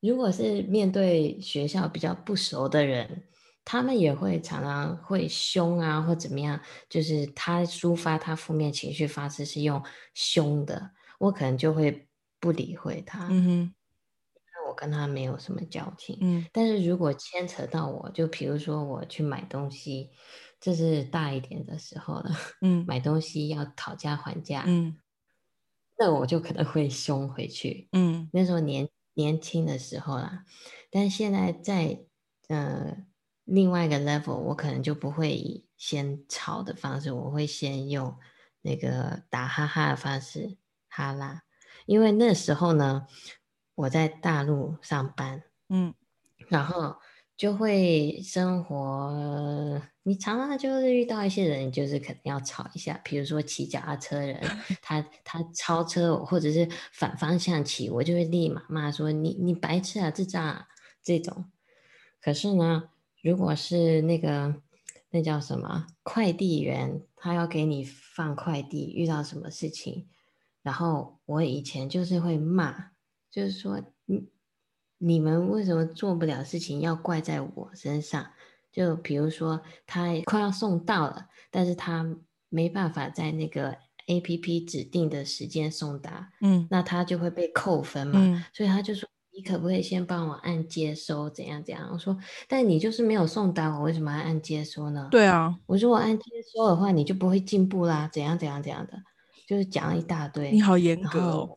[0.00, 3.24] 如果是面对学校比较不熟的人，
[3.66, 9.82] 他们也会常常会凶啊，或怎么样，就是他抒发他负面情绪方式是用
[10.14, 12.08] 凶的，我可能就会
[12.40, 13.74] 不理会他，因嗯
[14.64, 16.16] 为我跟他没有什么交情。
[16.22, 20.08] 嗯但是如果牵扯到我，就比如说我去买东西，
[20.58, 22.30] 这是大一点的时候了，
[22.62, 24.96] 嗯买东西要讨价还价，嗯
[25.98, 27.88] 那我就可能会凶回去。
[27.92, 30.44] 嗯那时候年年轻的时候啦，
[30.90, 32.04] 但现在在
[32.48, 32.96] 呃
[33.44, 38.16] 另外一个 level，我可能就不会以先吵的方式，我会先用
[38.62, 41.44] 那个打哈哈的方式哈啦，
[41.86, 43.06] 因为那时候呢
[43.74, 45.94] 我在大陆上班，嗯
[46.48, 46.96] 然后
[47.36, 54.40] 就会生活，你常常就是遇到一些人，就是可能要吵一下，比如说骑脚踏车人，
[54.80, 60.66] 他他超车我，或者是反方向骑，我就会立马骂说你你白痴啊，智障啊
[61.02, 61.44] 这种。
[62.22, 62.84] 可是呢，
[63.22, 64.62] 如果是那个
[65.10, 70.08] 那叫什么快递员，他要给你放快递，遇到什么事情，
[70.62, 72.92] 然后我以前就是会骂，
[73.30, 74.26] 就是说你
[74.98, 78.26] 你们为什么做不了事情要怪在我身上？
[78.72, 82.16] 就比如说他快要送到了，但是他
[82.50, 83.74] 没办法在那个
[84.06, 88.18] A P P 指定的时间送达，嗯那他就会被扣分嘛。
[88.20, 91.30] 嗯所以他就说：“你可不可以先帮我按接收？
[91.30, 98.92] 怎样怎样？”我说：“但你就是没有送达，我为什么要按接收呢？”对啊，我说：“我按接收的话，你就不会进步啦，怎样怎样怎样的，
[99.48, 101.55] 就是讲了一大堆。”你好严格哦。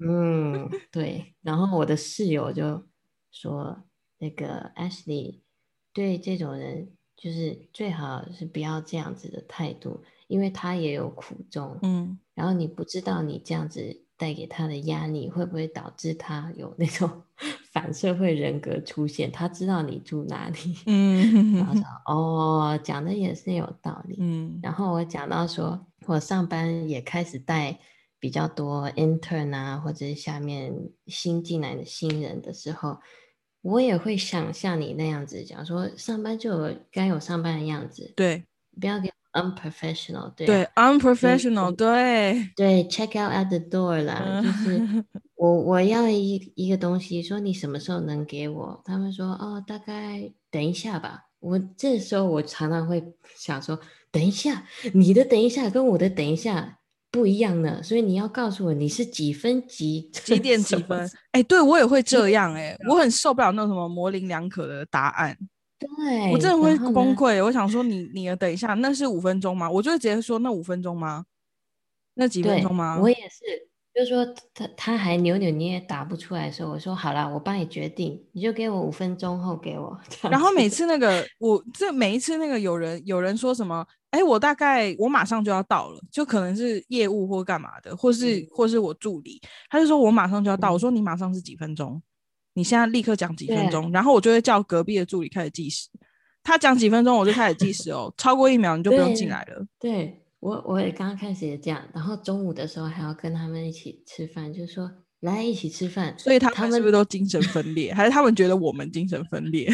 [0.00, 1.34] 后，嗯， 对。
[1.42, 2.84] 然后我的室友就
[3.30, 3.84] 说
[4.18, 5.40] ：“那个 Ashley
[5.92, 11.78] 对这种人，就是最好是不要这样子的态度，因为他也有苦衷。
[11.82, 17.10] 嗯然后你不知道你这样子带给他的压力，会不会导致他有那种
[17.72, 19.32] 反社会人格出现？
[19.32, 21.74] 他知道你住哪里，嗯然后
[22.12, 24.16] 哦，讲的也是有道理。
[24.20, 27.78] 嗯然后我讲到说，我上班也开始带
[28.26, 30.74] 比较多 intern 啊，或者是下面
[31.06, 32.98] 新进来的新人的时候，
[33.62, 38.42] 我也会想像你那样子讲说，上班就有该有上班的样子，对
[38.80, 45.04] 不要给我 unprofessional，对啊对，unprofessional，对，对，check out at the door 啦，就是嗯
[45.36, 48.82] 我我要一一个东西，说你什么时候能给我？
[48.84, 51.22] 他们说哦，大概等一下吧。
[51.38, 53.00] 我这时候我常常会
[53.36, 53.78] 想说，
[54.10, 56.80] 等一下，你的等一下跟我的等一下
[57.16, 61.10] 不一样呢，所以你要告诉我你是几分几几 点几分？
[61.32, 65.34] 哎、对我也会这样哎、我很受不了那种什么模棱两可的答案，
[65.78, 67.42] 对，我真的会崩溃。
[67.42, 69.70] 我想说你你的等一下，那是五分钟吗？
[69.70, 71.24] 我就会直接说那五分钟吗？
[72.14, 72.98] 那几分钟吗？
[73.00, 74.24] 我也是，就是说
[74.54, 79.98] 他他还扭扭捏捏答不出来的时候，我说好啦，我帮你决定，你就给我五分钟后给我。
[80.30, 92.02] 然后每次那个我这每一次那个有人有人说什么，哎，我大概我马上就要到了，就可能是业务或干嘛的，或是、嗯或是我助理，他就说我马上就要到，我嗯说你马上是几分钟？
[92.54, 95.90] 你现在立刻讲几分钟，然后我就会叫隔壁的助理开始计时，
[96.42, 99.66] 他讲几分钟我就开始计时哦，超过一秒你就不用进来了。
[99.78, 106.18] 对我，我也刚刚开始也这样，然后中午的时候还要跟他们一起吃饭，就说来一起吃饭。
[106.18, 109.70] 所以他们是不是都精神分裂，还是他们觉得我们精神分裂？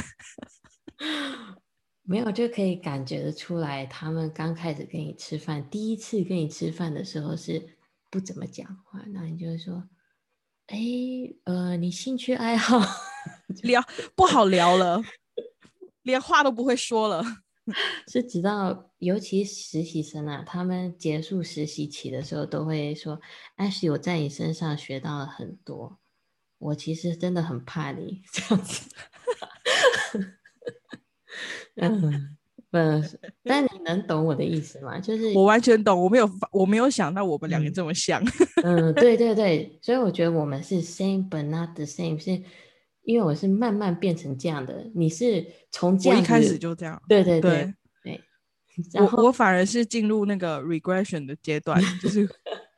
[2.05, 7.77] 没有就可以感觉得出来，他们刚开始跟你吃饭，第一次跟你吃饭的时候是
[8.11, 9.89] 不怎么讲话，那你就会说，
[10.67, 10.79] 哎，
[11.45, 12.81] 呃，你兴趣爱好
[13.63, 13.81] 聊
[14.17, 15.01] 不好聊了，
[16.03, 17.25] 连话都不会说了。
[18.09, 23.21] 是直到尤其实习生啊，他们结束实习期的时候，都会说
[23.57, 26.01] ，Ashley，我在你身上学到了很多，
[26.59, 28.91] 我其实真的很怕你这样子。
[31.81, 32.37] 嗯，
[32.71, 32.79] 不，
[33.45, 34.99] 但你能懂我的意思吗？
[35.01, 38.23] 就是我完全懂，我没有我没有想到我们两个嗯这么像。
[38.65, 42.31] 嗯，对对对，所以我觉得我们是 same but not the same，是
[43.05, 48.21] 因为我是慢慢变成这样的，你是从这样一开始就这样，对对对对对，
[48.93, 52.29] 然后我我反而是进入那个 regression 的阶段，就是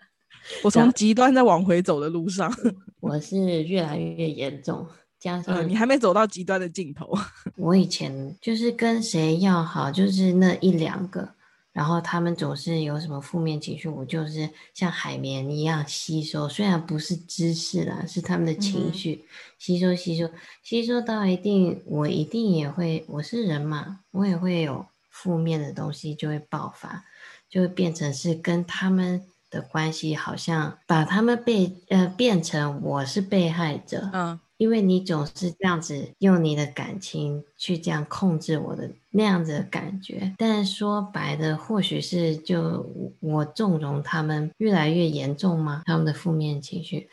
[0.65, 2.53] 我从极端在往回走的路上。
[3.01, 4.87] 我是越来越严重，
[5.25, 7.17] 加呃，你还没走到极端的尽头。
[7.57, 11.27] 我以前就是跟谁要好，就是那一两个，
[11.73, 18.93] 然后他们总是有什么负面情绪，我就是像海绵一样吸收，虽然不是知识啦，是他们的嗯情哼。
[18.93, 19.25] 绪、
[19.59, 20.29] 吸收吸收
[20.63, 27.03] 吸收到一定，我一定也会，我是人嘛，我也会有负面的东西就会爆发，
[27.49, 42.89] 就会变成是跟他们的关系，好像把他们被呃变成我是被害者，嗯，因为你总是这样子用你的感情去这样控制我的那样子的感觉，但说白的，或许是就
[43.21, 45.83] 我纵容他们越来越严重吗？
[45.87, 47.09] 他们的负面情绪，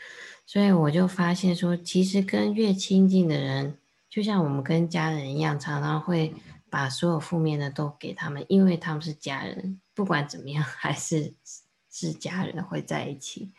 [0.45, 3.75] 所以我就发现说，其实跟越亲近的人，
[4.09, 6.33] 就像我们跟家人一样，常常会
[6.69, 11.33] 把所有负面的都给他们，因为他们是家人，不管怎么样，还是
[11.91, 13.49] 是家人会在一起。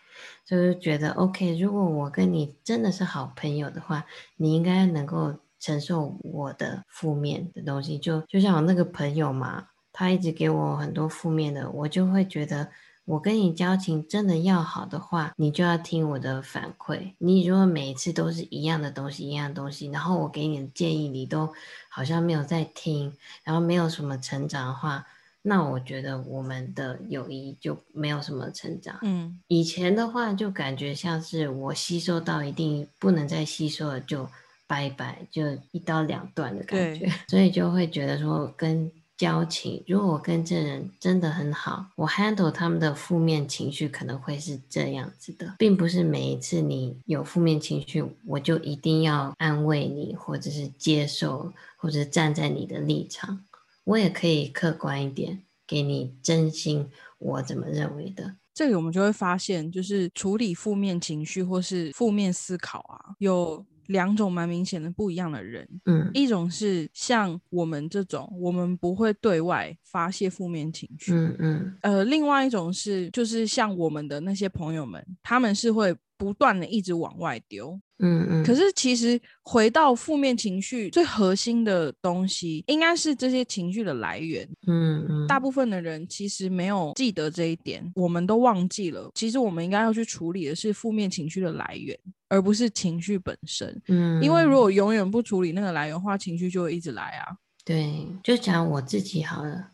[0.45, 4.05] 就是觉得 OK，如果我跟你真的是好朋友的话，
[4.37, 7.99] 你应该能够承受我的负面的东西。
[7.99, 12.69] 就就像我那个朋友嘛，他一直给我很多负面的，我就会觉得，
[13.05, 17.15] 我跟你交情真的要好的话，你就要听我的反馈。
[17.19, 21.53] 你如果每一次都是一样的东西，一样的东西，然后我给你的建议你都
[21.89, 25.07] 好像没有在听，然后没有什么成长的话，
[25.43, 28.99] 那我觉得我们的友谊就没有什么成长。
[29.03, 34.29] 嗯，以前的话，就感觉像是我吸收到一定不能再吸收了，就
[34.67, 53.45] 拜拜，就一刀两断的感觉， 所以就会觉得说跟交情，如果我跟这人真的很好，我 handle 他们的负面情绪可能会是这样子的，并不是每一次你有负面情绪，我就一定要安慰你，或者是接受，或者站在你的立场。
[53.85, 65.69] 我也可以客观一点，给你真心我怎么认为的，这里我们就会发现，就是处理负面情绪或是负面思考啊，有两种蛮明显的不一样的人。
[65.87, 71.13] 嗯一种是像我们这种，我们不会对外发泄负面情绪。
[71.13, 77.79] 嗯嗯呃，另外一种是，就是像我们的那些朋友们，他们是会不断的一直往外丢。
[77.99, 84.49] 嗯嗯，可是其实回到负面情绪最核心的东西，应该是这些情绪的来源。
[84.67, 89.11] 嗯嗯大部分的人其实没有记得这一点，我们都忘记了。
[89.15, 91.97] 其实我们应该要去处理的是负面情绪的来源，
[92.29, 93.81] 而不是情绪本身。
[93.89, 97.37] 嗯，因为如果永远不处理那个来源的话，情绪就会一直来啊。
[97.65, 99.71] 对，就讲我自己好了。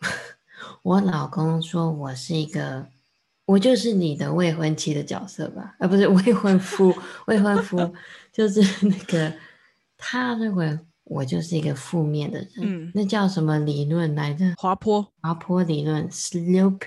[0.82, 2.86] 我老公说我是一个，
[3.46, 5.74] 我就是你的未婚妻的角色吧？
[5.78, 6.92] 啊，不是未婚夫，
[7.26, 7.94] 未婚夫
[8.32, 9.32] 就是那个
[9.96, 12.48] 他认为我就是一个负面的人。
[12.56, 14.44] 嗯那叫什么理论来着？
[14.58, 16.82] 滑坡，滑坡理论 （slope）。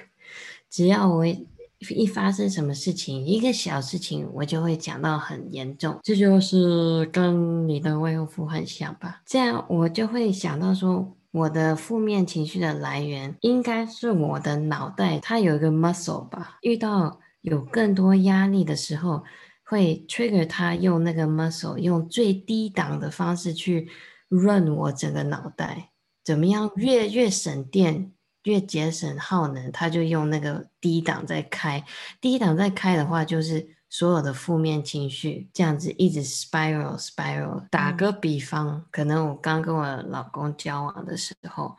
[0.70, 5.98] 只要我一发生什么事情，一个小事情，我就会讲到很严重。
[6.04, 9.22] 这就是跟你的未婚夫很像吧？
[9.26, 16.58] 这样我就会想到说，我的负面情绪的来源应该是我的脑袋，它有一个 muscle 吧。
[16.62, 19.24] 遇到有更多压力的时候，
[19.64, 23.88] 会 trigger 它用那个 muscle，用最低档的方式去
[24.30, 25.92] run 我整个脑袋。
[26.24, 28.12] 怎么样越越省电，
[28.44, 31.84] 越节省耗能，它就用那个低档在开。
[32.20, 37.68] 低档在开的话，就是所有的负面情绪这样子一直 spiral spiral。
[37.70, 41.76] 打个比方，可能我刚跟我老公交往的时候，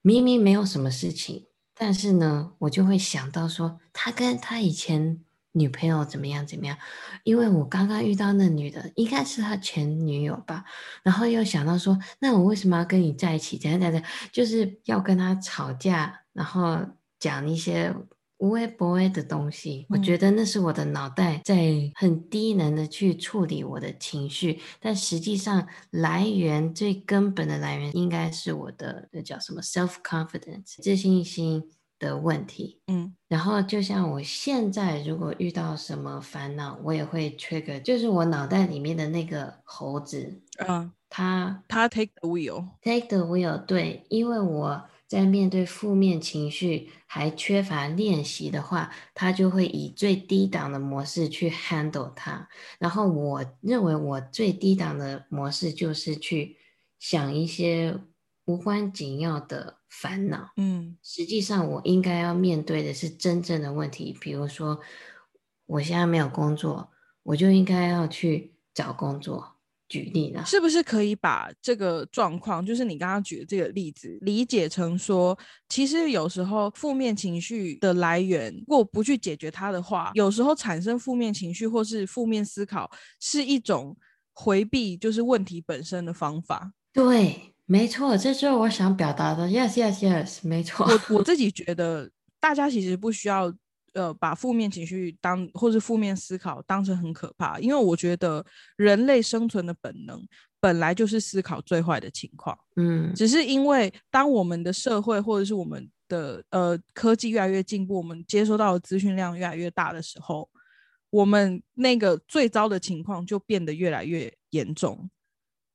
[0.00, 5.20] 明明没有什么事情，但是呢，我就会想到说，他跟他以前
[5.52, 6.76] 女朋友怎么样怎么样，
[7.24, 10.64] 因为我刚刚遇到那女的，应该是他前女友吧，
[11.02, 13.58] 然后又想到说，那我为什么要跟你在一起？
[13.58, 16.78] 怎样怎样怎样，就是要跟他吵架，然后
[17.18, 17.92] 讲一些
[18.38, 19.86] 无微不微的东西。
[19.88, 32.80] 我嗯觉得那是我的脑袋在很低能的去处理我的情绪，但实际上来源最根本的来源应该是我的那叫什么 self confidence 自信心的问题。
[32.86, 43.58] 嗯然后，就像我现在如果遇到什么烦恼，我也会 trigger，就是我脑袋里面的那个猴子，嗯，他他 take the wheel，take the wheel。
[43.66, 52.46] 对，因为我在面对负面情绪还缺乏练习的话，他就会以最低档的模式去 handle 它。
[52.78, 56.58] 然后我认为我最低档的模式就是去
[56.98, 57.98] 想一些
[58.44, 60.50] 无关紧要的烦恼。
[60.58, 64.78] 嗯实际上，我应该要面对的是真正的问题，比如说，
[65.66, 66.90] 我现在没有工作，
[67.22, 69.57] 我就应该要去找工作。
[69.88, 75.36] 举例呢，是不是可以把这个状况，就是你刚刚举的这个例子，理解成说，
[75.68, 83.96] 其实有时候负面情绪的来源，如果不去解决它的话，有时候产生负面情绪或是负面思考，是一种
[84.32, 86.72] 回避就是问题本身的方法。
[86.92, 89.46] 对，没错，这就是我想表达的。
[89.48, 90.86] Yes, yes, yes，没错。
[90.86, 93.52] 我我自己觉得，大家其实不需要
[93.98, 98.44] 呃把负面情绪当或是负面思考当成很可怕，因为我觉得
[98.76, 100.24] 人类生存的本能
[100.60, 102.56] 本来就是思考最坏的情况。
[102.76, 110.48] 嗯只是因为当我们的社会或者是我们的呃科技越来越进步，我们接收到的资讯量越来越大的时候，
[111.10, 115.10] 我们那个最糟的情况就变得越来越严重，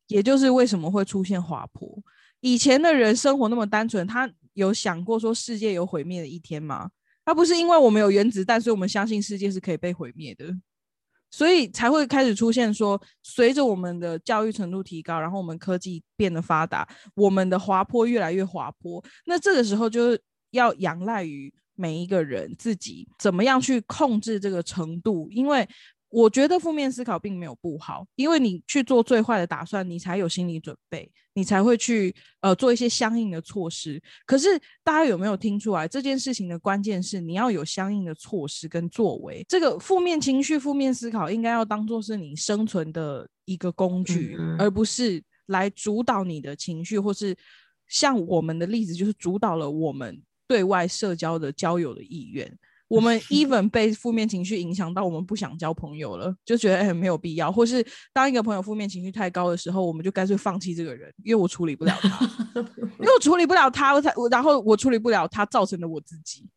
[0.07, 2.01] 也就是为什么会出现滑坡。
[2.39, 6.89] 以前的人生活那么单纯，他有想过说世界有毁灭的一天吗？
[7.25, 10.45] 而不是因为我们有原子弹，所以我们相信世界是可以被毁灭的。
[11.31, 19.03] 所以才会开始出现说，随着我们的教育程度提高，然后我们科技变得发达，我们的滑坡越来越滑坡。
[19.25, 20.21] 那这个时候就是
[20.51, 25.67] 要仰赖于每一个人自己怎么样去控制这个程度，因为
[26.13, 33.99] 我觉得负面思考并没有不好，因为你去做最坏的打算，你才有心理准备，你才会去呃做一些相应的措施。
[34.27, 34.47] 可是
[34.83, 39.43] 大家有没有听出来，这件事情的关键是你要有相应的措施跟作为。
[39.49, 47.35] 这个负面情绪、负面思考应该要当做是你生存的一个工具，而不是来主导你的情绪，或是
[47.87, 52.55] 像我们的例子，就是主导了我们对外社交的交友的意愿。
[52.95, 62.25] 我们 even 被负面情绪影响到，我们不想交朋友了，就觉得哎、没有必要，或是当一个朋友负面情绪太高的时候，我们就干脆放弃这个人，因为我处理不了他，
[62.55, 66.47] 因为我处理不了他，我才我然后我处理不了他造成的我自己，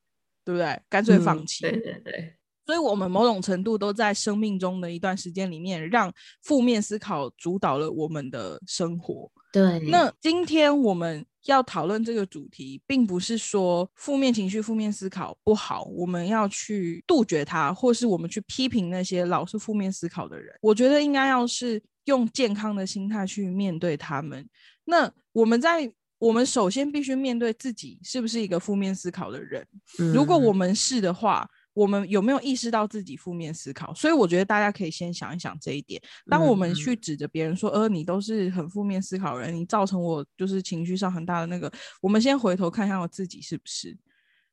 [0.45, 0.79] 对不对？
[0.89, 1.67] 干脆放弃。
[1.67, 2.35] 嗯对对对，
[2.67, 6.13] 所以，我们某种程度都在生命中的一段时间里面，让
[6.43, 9.31] 负面思考主导了我们的生活。
[9.53, 20.55] 对，那今天我们要讨论这个主题，并不是说负面情绪、负面思考不好，我们要去杜绝它，或是我们去批评那些老是负面思考的人。
[20.61, 24.49] 我觉得应该要是用健康的心态去面对他们。
[24.85, 29.67] 那我们在我们首先必须面对自己是不是一个负面思考的人。
[30.15, 33.93] 如果我们是的话，我们有没有意识到自己负面思考？
[33.93, 36.01] 所以我觉得大家可以先想一想这一点。
[36.27, 41.71] 当我们去指着别人说：“呃，你都是很负面思考人，你造成我就是情绪上很大的那个。”
[42.01, 43.95] 我们先回头看一下我自己是不是？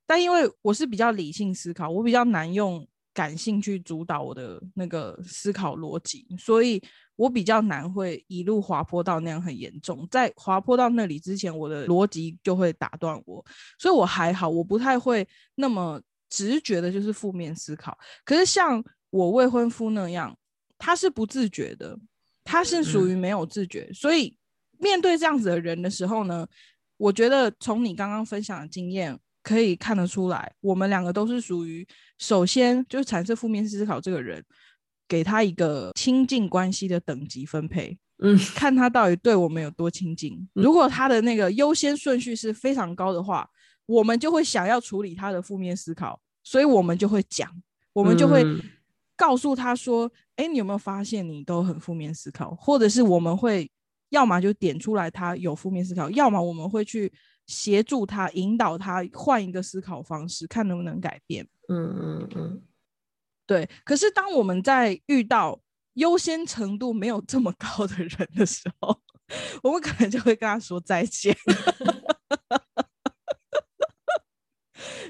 [0.06, 6.84] 但因为我是比较理性思考，我比较难用感性去主导我的那个思考逻辑，所以
[7.16, 10.06] 我比较难会一路滑坡到那样很严重。
[10.12, 13.42] 在滑坡到那里之前，我的逻辑就会打断我，
[13.80, 16.02] 所以我还好，我不太会那么。
[16.34, 20.36] 直觉的就是负面思考，可是像我未婚夫那样，
[20.80, 21.96] 他是不自觉的，
[22.44, 24.36] 他是属于没有自觉，所以
[24.80, 26.48] 面对这样子的人的时候呢，
[26.98, 34.44] 我觉得从你刚刚分享的经验可以看得出来，我们两个都是属于首先就是产生负面思考这个人，
[35.08, 40.50] 给他一个亲近关系的等级分配，嗯， 看他到底对我们有多亲近。
[40.54, 43.48] 如果他的那个优先顺序是非常高的话，
[43.86, 46.20] 我们就会想要处理他的负面思考。
[46.44, 47.50] 所以我们就会讲，
[47.94, 48.46] 我们就会
[49.16, 52.54] 告诉他说：“哎，你有没有发现你都很负面思考？
[52.56, 53.72] 或者是我们会
[54.10, 57.12] 要么就点出来他有负面思考，要么我们会去
[57.48, 62.62] 协助他引导他换一个思考方式，看能不能改变。”嗯嗯嗯，
[63.46, 63.70] 对。
[63.86, 65.60] 可是当我们在遇到
[65.94, 69.00] 优先程度没有这么高的人的时候，
[69.64, 71.34] 我们可能就会跟他说再见。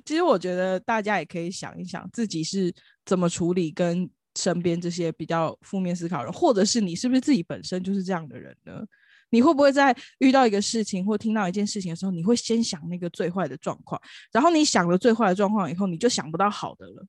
[0.06, 2.74] 其实我觉得大家也可以想一想，自己是
[3.06, 8.84] 怎么处理跟身边这些比较负面思考人，或者是你是不是自己本身就是这样的人呢？
[9.30, 14.00] 你会不会在遇到一个事情或听到一件事情的时候，你会先想那个最坏的状况，
[14.32, 17.04] 然后你想了最坏的状况以后，你就想不到好的了，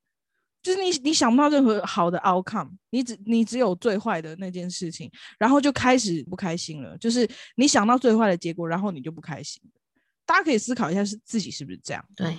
[0.63, 9.61] 就是你你想不到任何好的 outcome，你只你只有最坏的那件事情，然后就开始不开心了，就是你想到最坏的结果，然后你就不开心。
[10.25, 12.03] 大家可以思考一下，是自己是不是这样？
[12.17, 12.35] 对。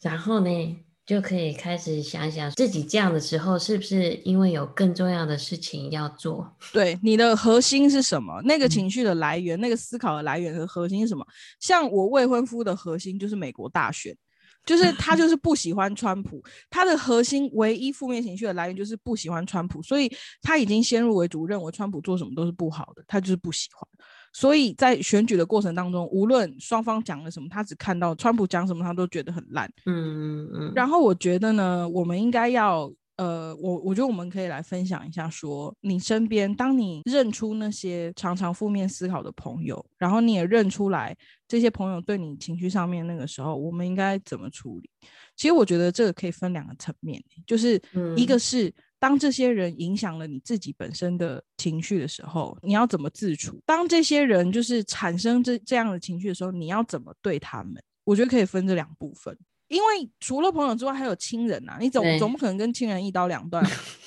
[0.00, 6.56] 然后呢，就可以开始想想自己这样的时候，是不是因为有更重要的事情要做？
[6.72, 8.40] 对，你的核心是什么？
[8.44, 11.26] 那个情绪的来源，那个思考的来源和核心是什么？
[11.58, 14.16] 像我未婚夫的核心就是美国大选，
[14.64, 23.86] 就是他 就是不喜欢川普，他的核心唯一负面情绪的来源就是不喜欢川普，所以他已经先入为主认为川普做什么都是不好的，他就是不喜欢。
[24.32, 29.68] 所以在选举的过程当中，无论双方讲了什么，他只看到川普讲什么，他都觉得很烂。
[29.86, 30.72] 嗯嗯嗯。
[30.74, 41.16] 然后我觉得呢，我们应该要，呃，我我觉得我们可以来分享一下，说你身边，当你认出那些常常负面思考的朋友，然后你也认出来
[41.48, 44.88] 这些朋友对你情绪上面那个时候，我们应该怎么处理？
[45.34, 47.80] 其实我觉得这个可以分两个层面，就是
[48.16, 48.72] 一个是。
[49.00, 53.58] 当这些人影响了你自己本身的情绪的时候，你要怎么自处？
[53.64, 57.82] 当这些人就是产生这这样的情绪的时候，你要怎么对他们？
[58.04, 59.36] 我觉得可以分这两部分，
[59.68, 61.78] 因为除了朋友之外，还有亲人呐。
[61.80, 63.64] 你总总不可能跟亲人一刀两断，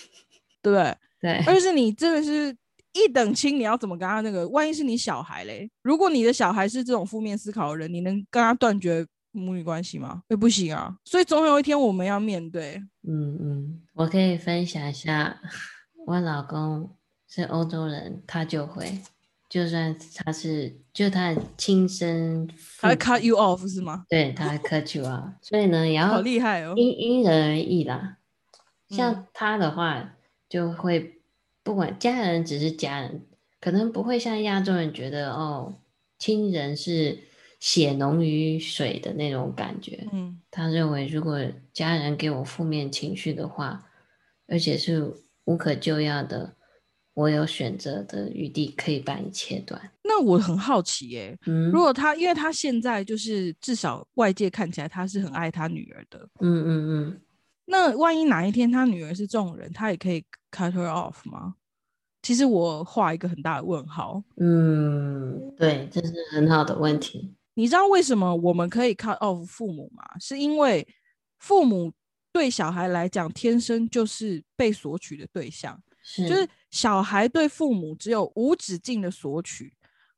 [0.61, 0.95] 对不对？
[1.19, 1.43] 对。
[1.47, 2.55] 而是你真的是
[2.93, 4.47] 一等亲，你要怎么跟他那个？
[4.49, 5.67] 万一是你小孩嘞？
[5.81, 9.05] 如果你的小孩是这种负面思考的人，你能跟他断绝？
[9.33, 10.21] 母女关系吗？
[10.29, 12.75] 也不行啊，所以总有一天我们要面对。
[13.01, 15.41] 嗯嗯，我可以分享一下，
[16.05, 16.95] 我老公
[17.27, 18.99] 是欧洲人，他就会，
[19.49, 22.47] 就算他是就他亲生，
[22.79, 24.05] 他会 cut you off 是吗？
[24.07, 25.33] 对，他会 cut you off。
[25.41, 28.17] 所以呢，然后好厉害哦，因因人而异啦。
[28.89, 30.15] 像他的话，
[30.47, 31.19] 就会
[31.63, 33.25] 不管家人只是家人，
[33.59, 35.73] 可能不会像亚洲人觉得哦，
[36.19, 37.17] 亲人是。
[37.63, 41.39] 血浓于水的那种感觉，嗯，他认为如果
[41.71, 43.81] 家人给我负面情绪的话，
[44.47, 45.09] 而且是
[45.45, 46.57] 无可救药的，
[47.13, 49.81] 我有选择的余地可以把你切断。
[50.03, 57.21] 那我很好奇耶，嗯如果他，因为他现在就是至少外界看起来他是很爱他女儿的，嗯嗯嗯，
[57.63, 61.55] 那万一哪一天他女儿是这种人，他也可以 cut her off 吗？
[62.23, 64.21] 其实我画一个很大的问号。
[64.35, 67.33] 嗯，对，这是很好的问题。
[67.55, 70.03] 你知道为什么我们可以 cut off 父母吗？
[70.19, 70.87] 是因为
[71.37, 71.91] 父母
[72.31, 75.79] 对小孩来讲，天生就是被索取的对象，
[76.17, 79.71] 就是小孩对父母只有无止境的索取，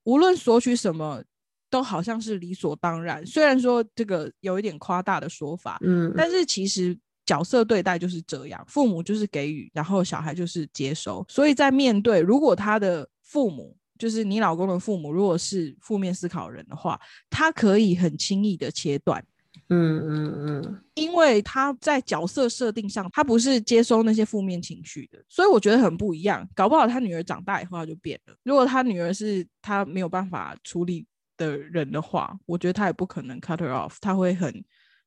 [0.04, 1.22] 无论索取什么，
[1.70, 3.26] 都好像是理所当然。
[3.26, 11.26] 虽然说这个有一点夸大的说法，嗯，但是其实角色对待就是这样，父母就是给予，然后小孩就是接收。
[11.28, 13.76] 所以在面对如果他的父母。
[13.98, 19.24] 就是你老公的父母，如果是负面思考人的话，他可以很轻易的切断。
[19.70, 26.48] 嗯嗯嗯，因为他在角色设定上，他不是接收那些负面情绪的，所以我觉得很不一样。
[26.54, 28.36] 搞不好他女儿长大以后他就变了。
[28.44, 34.64] 如果他女儿是他没有办法处理的人的话，我觉得他也不可能 cut her off，他会很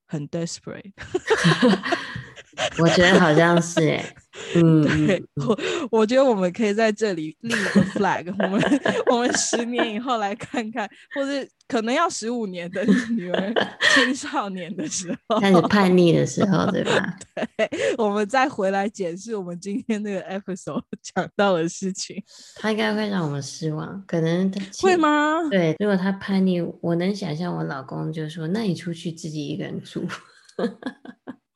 [0.06, 0.92] 很 desperate。
[2.78, 4.14] 我觉得好像是 哎，
[4.56, 5.58] 嗯，对我
[5.90, 8.80] 我觉得我们可以在这里立一个 flag，我们
[9.10, 13.52] 我们十年以后来看看，或者可能要十五年的女儿
[13.94, 17.16] 青少年的时候开始叛逆的时候，对吧？
[17.56, 22.22] 对，我们再回来解释我们今天那个 episode 讲到的事情，
[22.56, 24.50] 他应该会让我们失望，可能
[24.80, 25.48] 会吗？
[25.50, 30.04] 对，如果他叛逆，我能想象我老公就说：“那你出去自己一个人住。”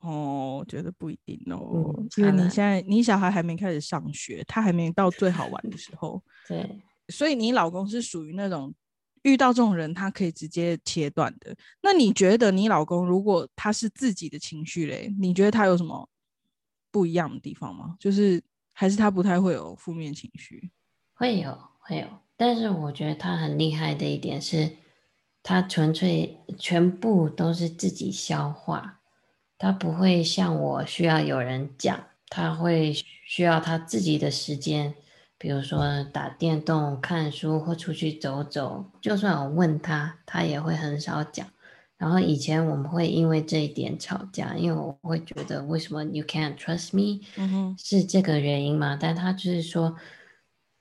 [0.03, 6.21] 哦，我觉得不一定哦，因为你现在你小孩还没开始上学，他还没到最好玩的时候。
[6.45, 8.73] 对，所以你老公是属于那种
[9.21, 11.55] 遇到这种人，他可以直接切断的。
[11.81, 16.09] 那你觉得你老公如果他是自己的情绪嘞，你觉得他有什么
[16.91, 17.95] 不一样的地方吗？
[17.97, 18.43] 就是
[18.73, 20.69] 还是他不太会有负面情绪？
[21.13, 22.07] 会有，会有。
[22.35, 24.69] 但是我觉得他很厉害的一点是，
[25.41, 28.99] 他纯粹全部都是自己消化。
[29.57, 32.93] 他不会像我需要有人讲，他会
[33.25, 34.93] 需要他自己的时间，
[35.37, 38.91] 比如说打电动、看书或出去走走。
[39.01, 41.47] 就算我问他，他也会很少讲。
[41.95, 47.21] 然后以前我们会因为这一点吵架，因为我会觉得为什么 you can't trust me，
[47.77, 48.97] 是这个原因吗？
[48.99, 49.95] 但他就是说，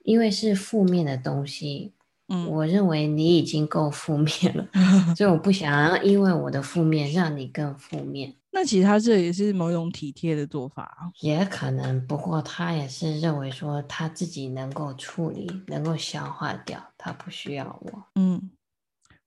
[0.03, 1.93] 因为是负面的东西，
[2.27, 4.67] 嗯，我认为你已经够负面了，
[5.15, 8.35] 所以我不想要因为我的负面让你更负面。
[8.55, 12.07] 那其实他这也是某种体贴的做法，也可能。
[12.07, 18.05] 不过他也是认为说他自己能够处理，能够消化掉，他不需要我。
[18.15, 18.51] 嗯，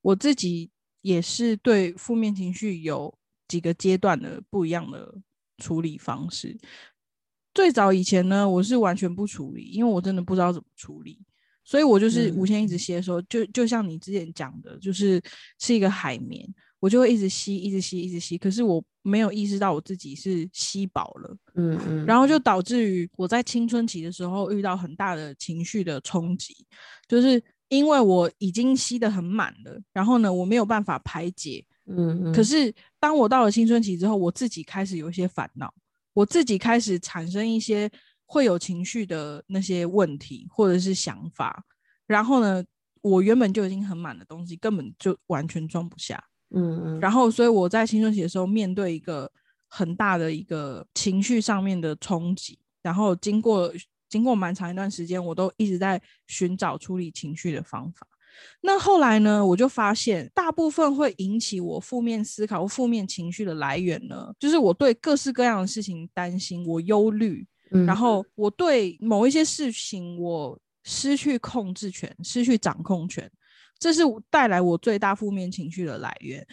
[0.02, 0.70] 我自己
[1.02, 3.18] 也是对负面情绪有
[3.48, 5.16] 几个阶段的不一样的
[5.58, 6.56] 处理方式。
[7.52, 11.20] 最早以前呢，我是完全不处理，因为我真的不知道怎么处理，
[11.64, 15.20] 所以我就是无限一直吸收，就就像你之前讲的，就是
[15.58, 16.48] 是一个海绵。
[16.86, 26.54] 我就会一直吸，一直吸，一直吸，可是我没有意识到我自己是吸饱了，嗯嗯，然后就导致于我在青春期的时候遇到很大的情绪的冲击，
[27.08, 35.74] 就是因为我已经吸得很满了，然后呢，我没有办法排解，嗯嗯，可是当我到了青春期之后，我自己开始有一些烦恼，
[36.14, 37.90] 我自己开始产生一些
[38.28, 41.64] 会有情绪的那些问题或者是想法，
[42.06, 42.64] 然后呢，
[43.02, 46.24] 我原本就已经很满的东西根本就完全装不下。
[46.56, 49.30] 嗯嗯，然后，所以我在青春期的时候，面对一个
[49.68, 53.72] 很大的一个情绪上面的冲击，然后经过
[54.10, 58.08] 经过蛮长一段时间，我都一直在寻找处理情绪的方法。
[58.62, 67.47] 那后来呢，我就发现，大部分会引起我负面思考或负面情绪的来源呢，就是我对各式各样的事情担心，我忧虑，
[67.86, 73.30] 然后我对某一些事情我失去控制权，失去掌控权。
[73.78, 76.46] 这是带来我最大负面情绪的来源。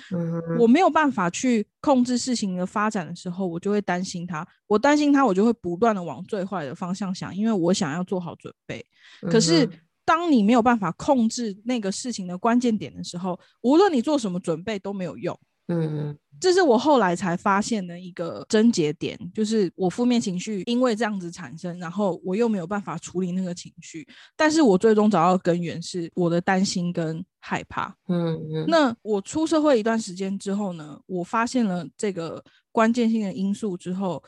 [0.59, 4.47] 我没有办法去控制事情的发展的时候，我就会担心他。
[4.66, 8.85] 我担心他，我就会不断的往最坏的方向想，因为我想要做好准备。
[9.31, 9.68] 可是，
[10.05, 15.39] 当你没有办法控制那个事情的关键点的时候，无论你做什么准备都没有用。
[15.68, 24.06] 嗯嗯，这是我后来才发现的一个症结点，就是我负面情绪因为这样子产生，然后我又没有办法处理那个情绪，
[24.36, 27.96] 但是我最终找到根源是我的担心跟害怕。
[28.08, 32.42] 嗯嗯，那我出社会一段时间之后呢，我发现了这个
[32.72, 34.22] 关键性的因素之后，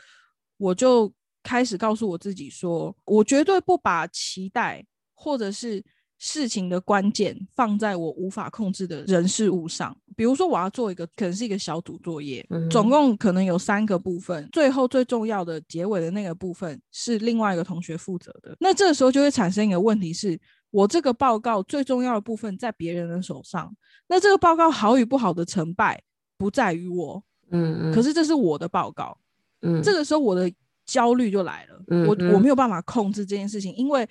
[0.56, 1.12] 我就
[1.42, 5.84] 开始告诉我自己说，我绝对不把期待或者是。
[6.26, 18.56] 事情的关键放在我无法控制的人事物上，比如说我要做一个可能是一个小组作业，总共可能有三个部分，最后最重要的结尾的那个部分是另外一个同学负责的。
[18.58, 23.70] 那这个时候就会产生一个问题是，我这个报告最重要的部分在别人的手上，
[24.06, 26.02] 那这个报告好与不好的成败
[26.38, 29.18] 不在于我，嗯嗯，可是这是我的报告，
[29.60, 30.50] 嗯，这个时候我的
[30.86, 34.08] 焦虑就来了，我我没有办法控制这件事情，因为。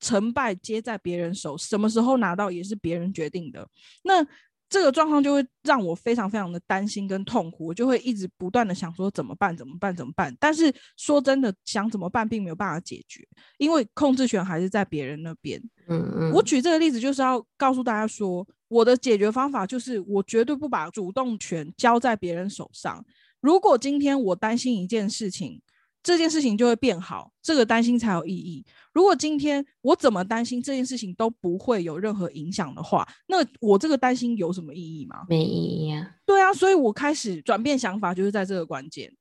[0.00, 3.68] 成败皆在别人手，什么时候拿到也是别人决定的。
[4.02, 4.26] 那
[4.68, 9.56] 这个状况就会让我非常非常的担心跟痛苦，我就会一直不断的想说怎么办？
[9.56, 9.94] 怎么办？
[9.94, 10.36] 怎么办？
[10.40, 13.26] 但是说真的，想怎么办并没有办法解决，
[13.58, 15.62] 因为控制权还是在别人那边。
[15.86, 16.32] 嗯嗯。
[16.32, 23.04] 我举这个例子就是要告诉大家说，我的解决方法就是我绝对不把主动权交在别人手上。
[23.40, 25.62] 如果今天我担心一件事情。
[26.06, 28.64] 这件事情就会变好，这个担心才有意义。
[28.92, 35.24] 如果今天我怎么担心这件事情都不会有任何影响的话，那我这个担心有什么意义吗？
[35.28, 36.08] 没意义啊。
[36.24, 39.12] 对啊，所以我开始转变想法，就是在这个关键。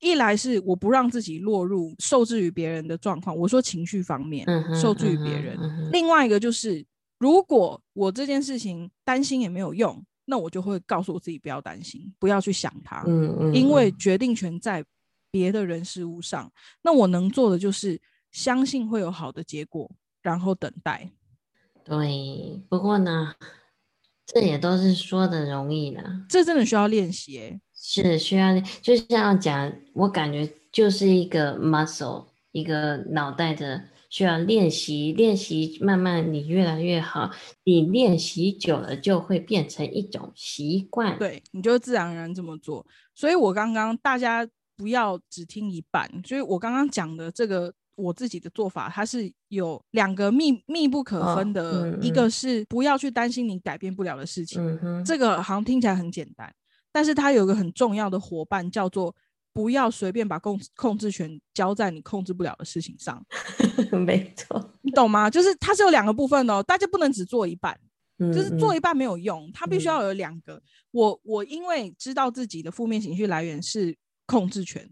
[0.00, 5.56] 一来是我不让自己落入受制于别人的状况，我说情绪方面受制于别人。
[5.92, 6.84] 另外一个就是，
[7.20, 13.04] 如果我这件事情担心也没有用，那我就会告诉我自己不要担心，不要去想它。
[13.06, 14.84] 嗯嗯，因为决定权在
[15.34, 16.52] 别的人事物上。
[16.82, 18.00] 那我能做的就是。
[18.34, 19.88] 相信会有好的结果，
[20.20, 21.08] 然后等待。
[21.84, 23.32] 对，不过呢，
[24.26, 27.60] 这也都是说的容易的，这真的需要练习。
[27.72, 37.30] 是需要，就像讲，我感觉就是一个 muscle，一个脑袋的需要练习，练习慢慢你越来越好，
[37.62, 41.16] 你练习久了就会变成一种习惯。
[41.20, 42.84] 对，你就自然而然这么做。
[43.14, 44.44] 所以我刚刚大家
[44.76, 47.72] 不要只听一半，所以我刚刚讲的这个。
[47.96, 54.60] 我自己的做法，它是有两个密密不可分的，一个是不要去担心你改变不了的事情，
[55.04, 56.52] 这个好像听起来很简单，
[56.90, 59.14] 但是它有个很重要的伙伴，叫做
[59.52, 63.24] 不要随便把控控制权交在你控制不了的事情上。
[64.04, 65.30] 没错，你懂吗？
[65.30, 67.78] 就是它是有两个部分哦，大家不能只做一半，
[68.18, 70.60] 就是做一半没有用，它必须要有两个。
[70.90, 73.96] 我我因为知道自己的负面情绪来源是
[74.26, 74.88] 控制权，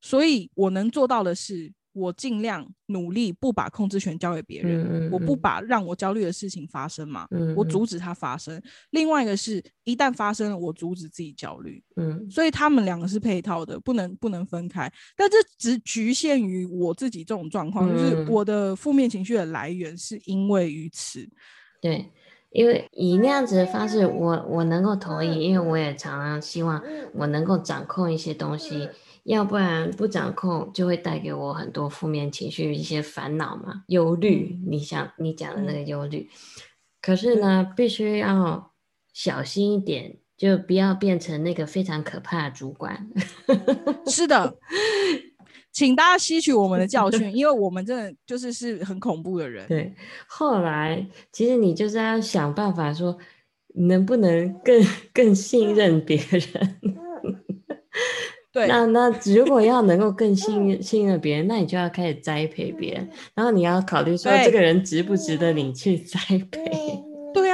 [0.00, 1.72] 所以我能做到的是。
[1.94, 8.62] 我尽量努力不把控制权交给别人，我不把让我焦虑的事情发生嘛，我阻止它发生。
[8.90, 11.82] 另外一个是一旦发生了，我阻止自己焦虑。
[11.96, 14.92] 嗯，所以他们两个是配套的，不能不能分开。
[15.16, 21.28] 但这只局限于我自己这种状况，就是我的负面情绪的来源是因为于此。
[21.80, 22.08] 对，
[22.58, 26.82] 因为以那样子的方式，我我能够同意，因为我也常常希望
[27.14, 28.88] 我能够掌控一些东西。
[29.22, 34.58] 要不然不掌控，就会带给我很多负面情绪、一些烦恼嘛，忧虑。
[34.66, 36.28] 你想你讲的那个忧虑，
[37.00, 38.72] 可是呢，必须要
[39.12, 43.08] 小心一点，就不要变成那个非常可怕的主管。
[44.10, 44.56] 是的，
[45.78, 49.64] 请大家吸取我们的教训， 因为我们真的就是是很恐怖的人。
[49.68, 49.94] 对，
[50.26, 53.16] 后来其实你就是要想办法说，
[53.76, 56.42] 能不能更更信任别人。
[58.50, 66.18] 对那那如果要能够更信 任信任别人，那你就要开始栽培别人，然后你要考虑说这个人值不值得你去栽
[66.50, 67.07] 培。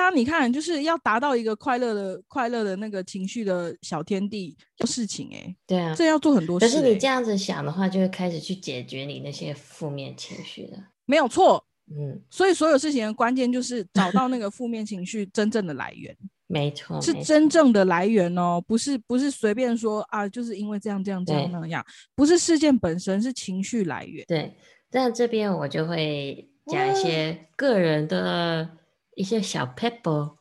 [0.04, 5.56] 对啊，你看就是要达到一个快乐的快乐的那个情绪的小天地事情哎。
[5.66, 6.66] 对啊，这要做很多事。
[6.66, 10.78] 可是你这样子想的话，就会开始去解决你那些负面情绪了。
[11.06, 16.14] 没有错，嗯，所以所有事情的关键就是找到那个负面情绪真正的来源。
[16.46, 21.84] 没错，是真正的来源哦，不是不是随便说啊，就是因为这样这样这样那样，
[22.14, 24.22] 不是事件本身，是情绪来源。
[24.28, 24.54] 对，
[24.90, 28.68] 但这边我就会讲一些个人的
[29.16, 30.36] 一些小 pebble。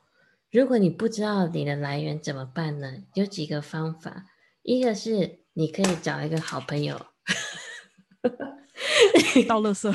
[0.51, 3.03] 如果你不知道你的来源怎么办呢？
[3.15, 4.25] 有几个方法，
[4.61, 6.99] 一个是你可以找一个好朋友，
[9.47, 9.91] 倒垃圾，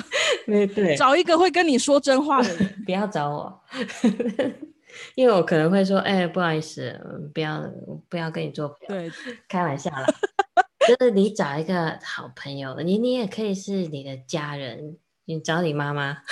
[0.46, 3.60] 对对，找一个会跟你说真话的人， 不要找我。
[5.14, 6.98] 因为我可能会说，哎，不好意思，
[7.32, 7.62] 不要
[8.08, 9.12] 不要跟你做朋友，对，
[9.46, 10.06] 开玩笑啦。
[10.88, 16.22] 就是你找一个好朋友，你你也可以是你的家人，你找你妈妈，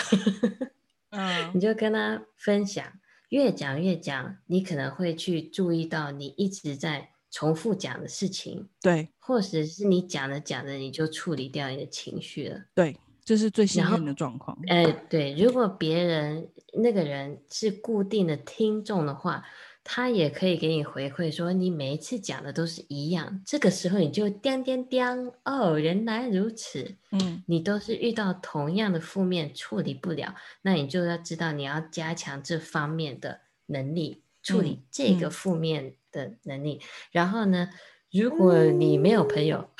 [1.16, 2.84] 嗯，你就跟他分享，
[3.30, 12.96] 越讲越讲，你可能会去注意到你一直在重复讲的事情，对，或者是你讲着讲着你就处理掉你的情绪了，对。
[13.24, 14.56] 这是最幸运的状况。
[14.68, 19.44] 哎，对，如果别人那个人是固定的听众的话，
[19.88, 23.40] 他也可以给你回馈说，你每一次讲的都是一样。
[23.46, 26.96] 这个时候你就叮叮叮，哦，原来如此。
[27.12, 36.80] 嗯，你都是遇到同样的负面处理不了，那你就要知道你要加强这方面的能力，处理这个负面的能力。
[37.12, 37.70] 然后呢，
[38.10, 39.70] 如果你没有朋友。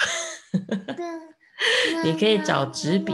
[2.04, 3.12] 你可以找纸笔，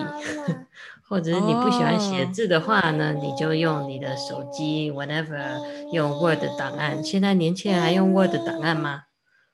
[1.13, 5.61] 或者是你不喜欢写字的话呢，你就用你的手机，whatever，
[5.93, 7.05] 用 Word 档案。
[7.05, 9.03] 现在年轻人还用 Word 档案吗？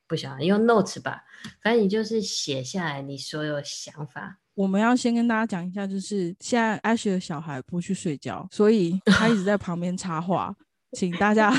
[0.06, 1.24] 不想用 Notes 吧，
[1.61, 4.38] 反正你就是写下来你所有想法。
[4.54, 10.54] 我们要先跟大家讲一下，就是现在 Ash 的小孩不去睡觉，所以他一直在旁边插话，
[10.92, 11.52] 请大家。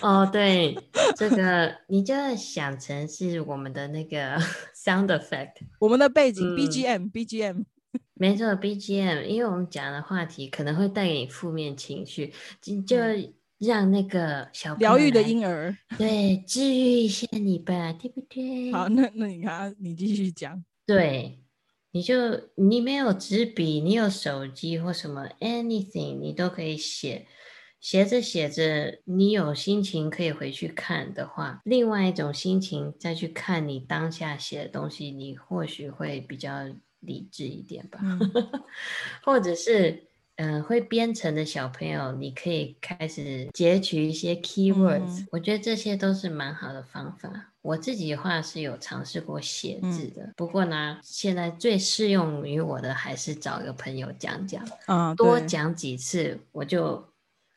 [0.00, 0.76] 哦，对，
[1.14, 4.36] 这个你就想成是我们的那个
[4.74, 7.64] sound effect，我们的背景 BGM，BGM，
[8.14, 12.96] 没错，BGM，因为我们讲的话题可能会带给你负面情绪，就就
[13.58, 18.72] 让那个小疗愈的婴儿，对，治愈一下你吧，对不对？
[18.72, 20.64] 好，那那你看，你继续讲。
[20.86, 21.40] 对，
[21.92, 22.14] 你就
[22.56, 27.26] 你没有纸笔，你有手机或什么 anything，你都可以写。
[27.80, 36.52] 写着写着，你有心情可以回去看的话，另外一种心情再去看你当下写的东西，你或许会比较
[37.02, 38.00] 理智一点吧。
[39.22, 40.02] 或者是，
[40.36, 47.52] 嗯，会编程的小朋友，你可以开始截取一些 keywords，我觉得这些都是蛮好的方法。
[47.60, 57.06] 我自己的话是有尝试过写字的，不过呢，现在最适用于我的还是找一个朋友讲讲，啊，多讲几次我就。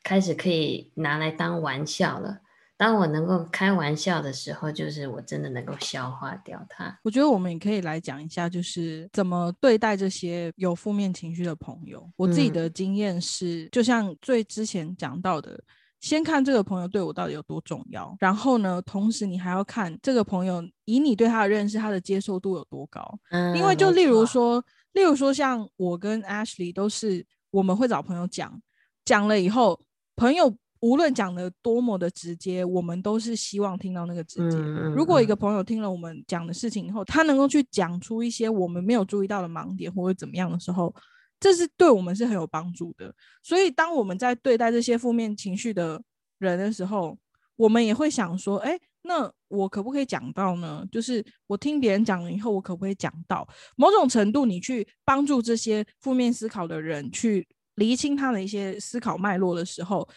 [0.06, 2.38] 开始可以拿来当玩笑了。
[2.78, 6.98] 当我能够开玩笑的时候，就是我真的能够消化掉它。
[7.02, 12.06] 我觉得我们也可以来讲一下，就是怎么对待这些有负面情绪的朋友。
[12.16, 15.58] 我自己的经验是，就像最之前讲到的，
[16.00, 23.18] 先看这个朋友对我到底有多重要，然后呢，同时你还要看这个朋友以你对他的认识，他的接受度有多高。
[23.30, 24.62] 嗯，因为就例如说，
[24.92, 28.60] 例如说像我跟 Ashley 都是，我们会找朋友讲，
[29.04, 29.80] 讲了以后。
[30.18, 30.50] 朋友
[30.80, 34.58] 无论讲的多么的直接，我们都是希望听到那个直接。
[34.94, 40.94] 如果一个朋友听了我们讲的事情以后，他能够去讲出一些我们没有注意到的盲点或者怎么样的时候，
[41.40, 43.14] 这是对我们是很有帮助的。
[43.42, 46.02] 所以，当我们在对待这些负面情绪的
[46.38, 47.18] 人的时候，
[47.56, 50.84] 我们也会想说：，哎，那我可不可以讲到呢？
[50.92, 54.44] 就是我听别人讲了以后，我可不可以讲到某种程度？
[54.44, 57.46] 你去帮助这些负面思考的人去。
[57.76, 60.08] 厘清他的一些思考脉络的时候，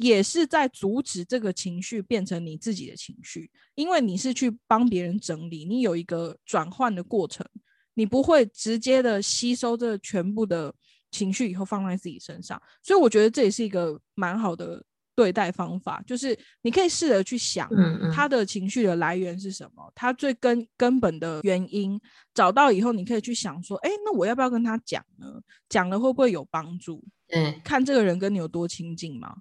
[0.00, 7.46] 也是在阻止这个情绪变成你自己的情绪，因为你是去帮别人整理，你有一个转换的过程，
[7.94, 10.74] 你不会直接的吸收这全部的
[11.10, 14.82] 情绪以后放在自己身上，所以我觉得这也是一个蛮好的。
[15.14, 17.68] 对待方法就是你可以试着去想，
[18.14, 22.00] 他的情绪的来源是什么，他最根根本的原因
[22.32, 25.26] 找到以后，你可以去想说，哎，那我要不要跟他讲呢？
[25.68, 27.02] 讲了会不会有帮助？
[27.28, 29.32] 对，看这个人跟你有多亲近嘛。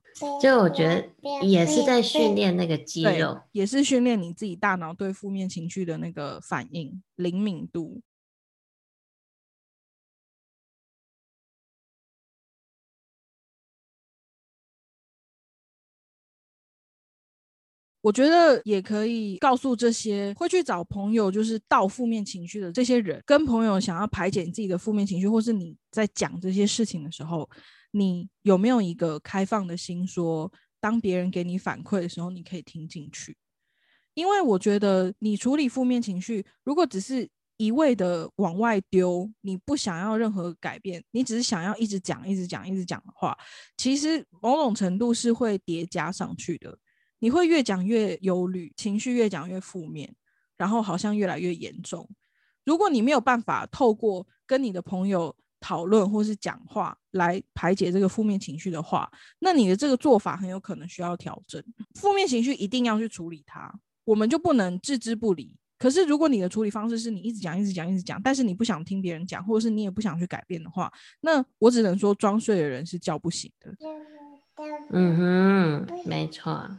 [0.42, 8.02] 就我觉得也是在训练那个肌肉，也是训练你自己大脑对负面情绪的那个反应灵敏度。
[18.02, 27.50] 我觉得也可以告诉这些会去找朋友，就是到负面情绪的这些人，跟朋友想要排解自己的负面情绪，或是你在讲这些事情的时候，
[27.92, 33.36] 你有没有一个开放的心，说当别人给你反馈的时候，你可以听进去？
[34.14, 43.38] 因为我觉得你处理负面情绪，如果只是一味的往外丢，你不想要任何改变，你只是想要一直讲、一直讲、一直讲的话，
[43.76, 46.78] 其实某种程度是会叠加上去的。
[47.20, 50.14] 你会越讲越忧虑，情绪越讲越负面，
[50.58, 52.10] 然后好像越来越严重。
[52.66, 61.64] 如果你没有办法透过跟你的朋友讨论或是讲话来排解这个负面情绪的话，那你的这个做法很有可能需要调整。
[61.96, 63.74] 负面情绪一定要去处理它，
[64.06, 65.58] 我们就不能置之不理。
[65.78, 70.92] 可是如果你的处理方式是你一直讲、一直讲、一直讲，但是你不想听别人讲，或者是你也不想去改变的话，
[71.22, 73.74] 那我只能说装睡的人是叫不醒的。
[74.92, 76.70] 嗯哼，没错。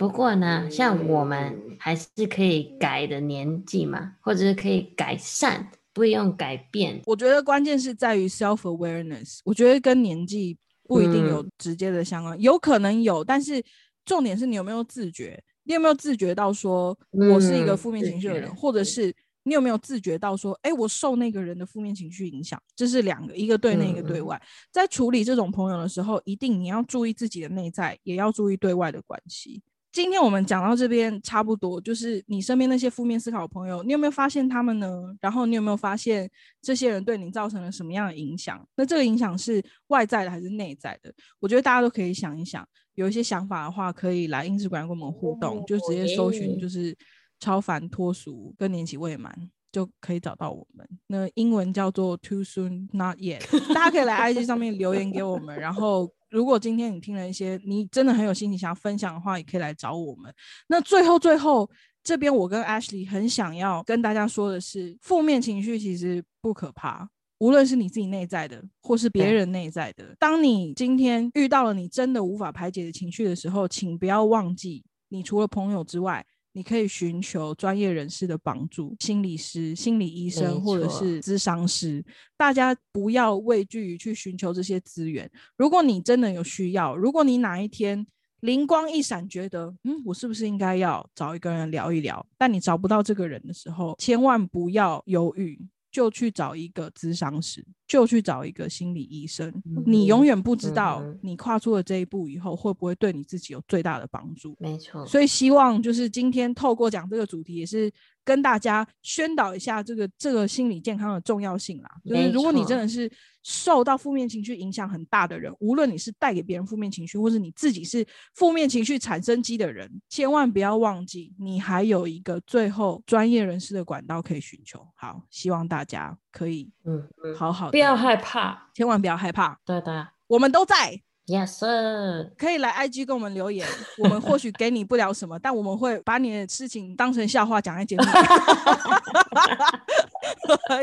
[0.00, 7.02] 不过呢，像我们还是可以改的年纪嘛，或者是可以改善，不用改变。
[7.04, 9.40] 我觉得关键是在于 self awareness。
[9.44, 13.62] 我觉得跟年纪不一定有直接的相关，有可能有，但是
[14.06, 22.58] 重点是你有没有自觉，你有没有自觉到说我是一个负面情绪的人，或者是你有没有自觉到说，哎，我受那个人的负面情绪影响。
[22.74, 24.40] 这是两个，一个对内，一个对外。
[24.70, 29.60] 在处理这种朋友的时候，一定你要注意自己的内在，也要注意对外的关系。
[29.92, 34.88] 今天我们讲到这边差不多，就是你身边那些负面思考的朋友，你有没有发现他们呢？
[35.20, 36.30] 然后你有没有发现
[36.62, 38.64] 这些人对你造成了什么样的影响？
[38.76, 41.12] 那这个影响是外在的还是内在的？
[41.40, 42.64] 我觉得大家都可以想一想，
[42.94, 46.96] 有一些想法的话，可以来英式馆跟我们互动，就直接搜寻就是
[47.40, 49.36] 超凡脱俗更年期未满
[49.72, 50.88] 就可以找到我们。
[51.08, 56.08] 那英文叫做 Too Soon Not Yet，大家可以来 IG 上面留言给我们，然后。
[56.30, 60.32] 如果今天你听了一些，你真的很有心情想要分享的话，也可以来找我们。
[60.68, 61.68] 那最后最后
[62.02, 67.08] 这边，我跟 Ashley 很想要跟大家说的是，负面情绪其实不可怕，
[67.38, 70.14] 无论是你自己内在的，或是别人内在的。
[70.18, 76.24] 当你今天遇到了你真的无法排解的情绪的时候，请不要忘记，你除了朋友之外。
[76.52, 82.04] 你可以寻求专业人士的帮助，心理师、心理医生或者是咨商师。
[82.36, 85.30] 大家不要畏惧于去寻求这些资源。
[85.56, 88.06] 如果你真的有需要，如果你哪一天
[88.40, 92.26] 灵光一闪，觉得嗯，我是不是应该要找一个人聊一聊？
[92.36, 99.52] 但你找不到这个人的时候，千万不要犹豫，就去找一个咨商师，就去找一个心理医生。
[99.86, 104.56] 你永远不知道，你跨出了这一步以后，会不会对你自己有最大的帮助？
[104.58, 105.04] 没错。
[105.06, 107.90] 所以希望就是今天透过讲这个主题，也是。
[108.30, 113.10] 跟大家宣导一下这个这个心理健康的重要性啦，就是如果你真的是
[113.42, 118.06] 受到负面情绪影响很大的人，无论你是带给别人负面情绪，或是你自己是
[118.36, 124.86] 负面情绪产生机的人，千万不要忘记，你还有一个最后专业人士的管道可以寻求。
[124.94, 127.02] 好，希望大家可以嗯
[127.36, 131.02] 好好不要害怕，千万不要害怕，对的，我们都在。
[131.30, 133.64] Yes，sir，可以来 IG 跟我们留言，
[134.02, 138.10] 我们或许给你不了什么，但我们会把你的事情当成笑话讲在节目里。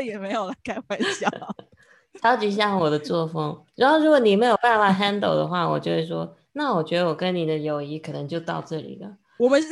[0.06, 1.28] 也没有了，开玩笑。
[2.22, 3.62] 超级像我的作风。
[3.74, 9.08] 然后如果你没有办法 handle 的话，我就会说，那我觉得我跟你的友谊可能就到这里了。
[9.38, 9.62] 我们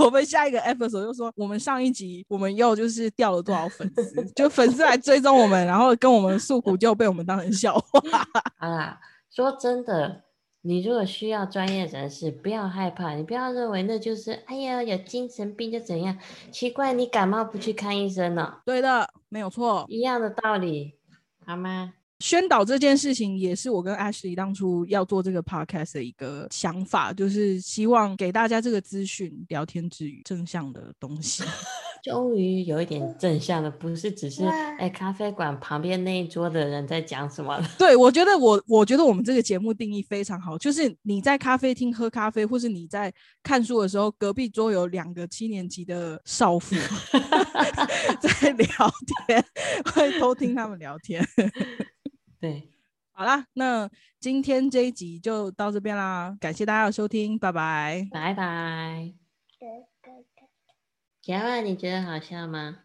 [0.00, 8.00] 我们下一个 episode 就说，我们上一集我们又就是掉了多少粉丝，就粉丝来追踪我们，然后跟我们诉苦，就被我们当成笑话。
[8.58, 8.98] 好啦，
[9.30, 10.23] 说真的。
[10.66, 16.18] 你如果需要专业人士，不要害怕，你不要认为那就是哎呀有精神病就怎样，
[16.50, 18.60] 奇怪你感冒不去看医生呢？
[18.64, 20.94] 对的，没有错，一样的道理，
[21.44, 21.92] 好吗？
[22.20, 31.44] 宣导这件事情也是我跟 Ashley 当初要做这个 podcast 的一个想法，就是希望给大家这个资讯，聊天之余正向的东西。
[32.04, 34.44] 终于有一点正向的，不是只是
[34.78, 37.66] 哎，咖啡馆旁边那一桌的人在讲什么了？
[37.78, 43.10] 对，我觉得我我觉得我们这个节目定义非常好，就是你在咖啡厅喝咖啡，或是你在
[43.42, 46.76] 看书的时候，隔壁桌有两个七年级的少妇
[48.20, 48.68] 在聊
[49.26, 49.42] 天，
[49.94, 51.26] 会偷听他们聊天。
[52.38, 52.68] 对，
[53.12, 53.88] 好啦，那
[54.20, 59.14] 今天这一集就到这边啦，感谢大家的收听，拜拜，拜拜。
[61.24, 62.76] 杰万，你觉得好笑吗？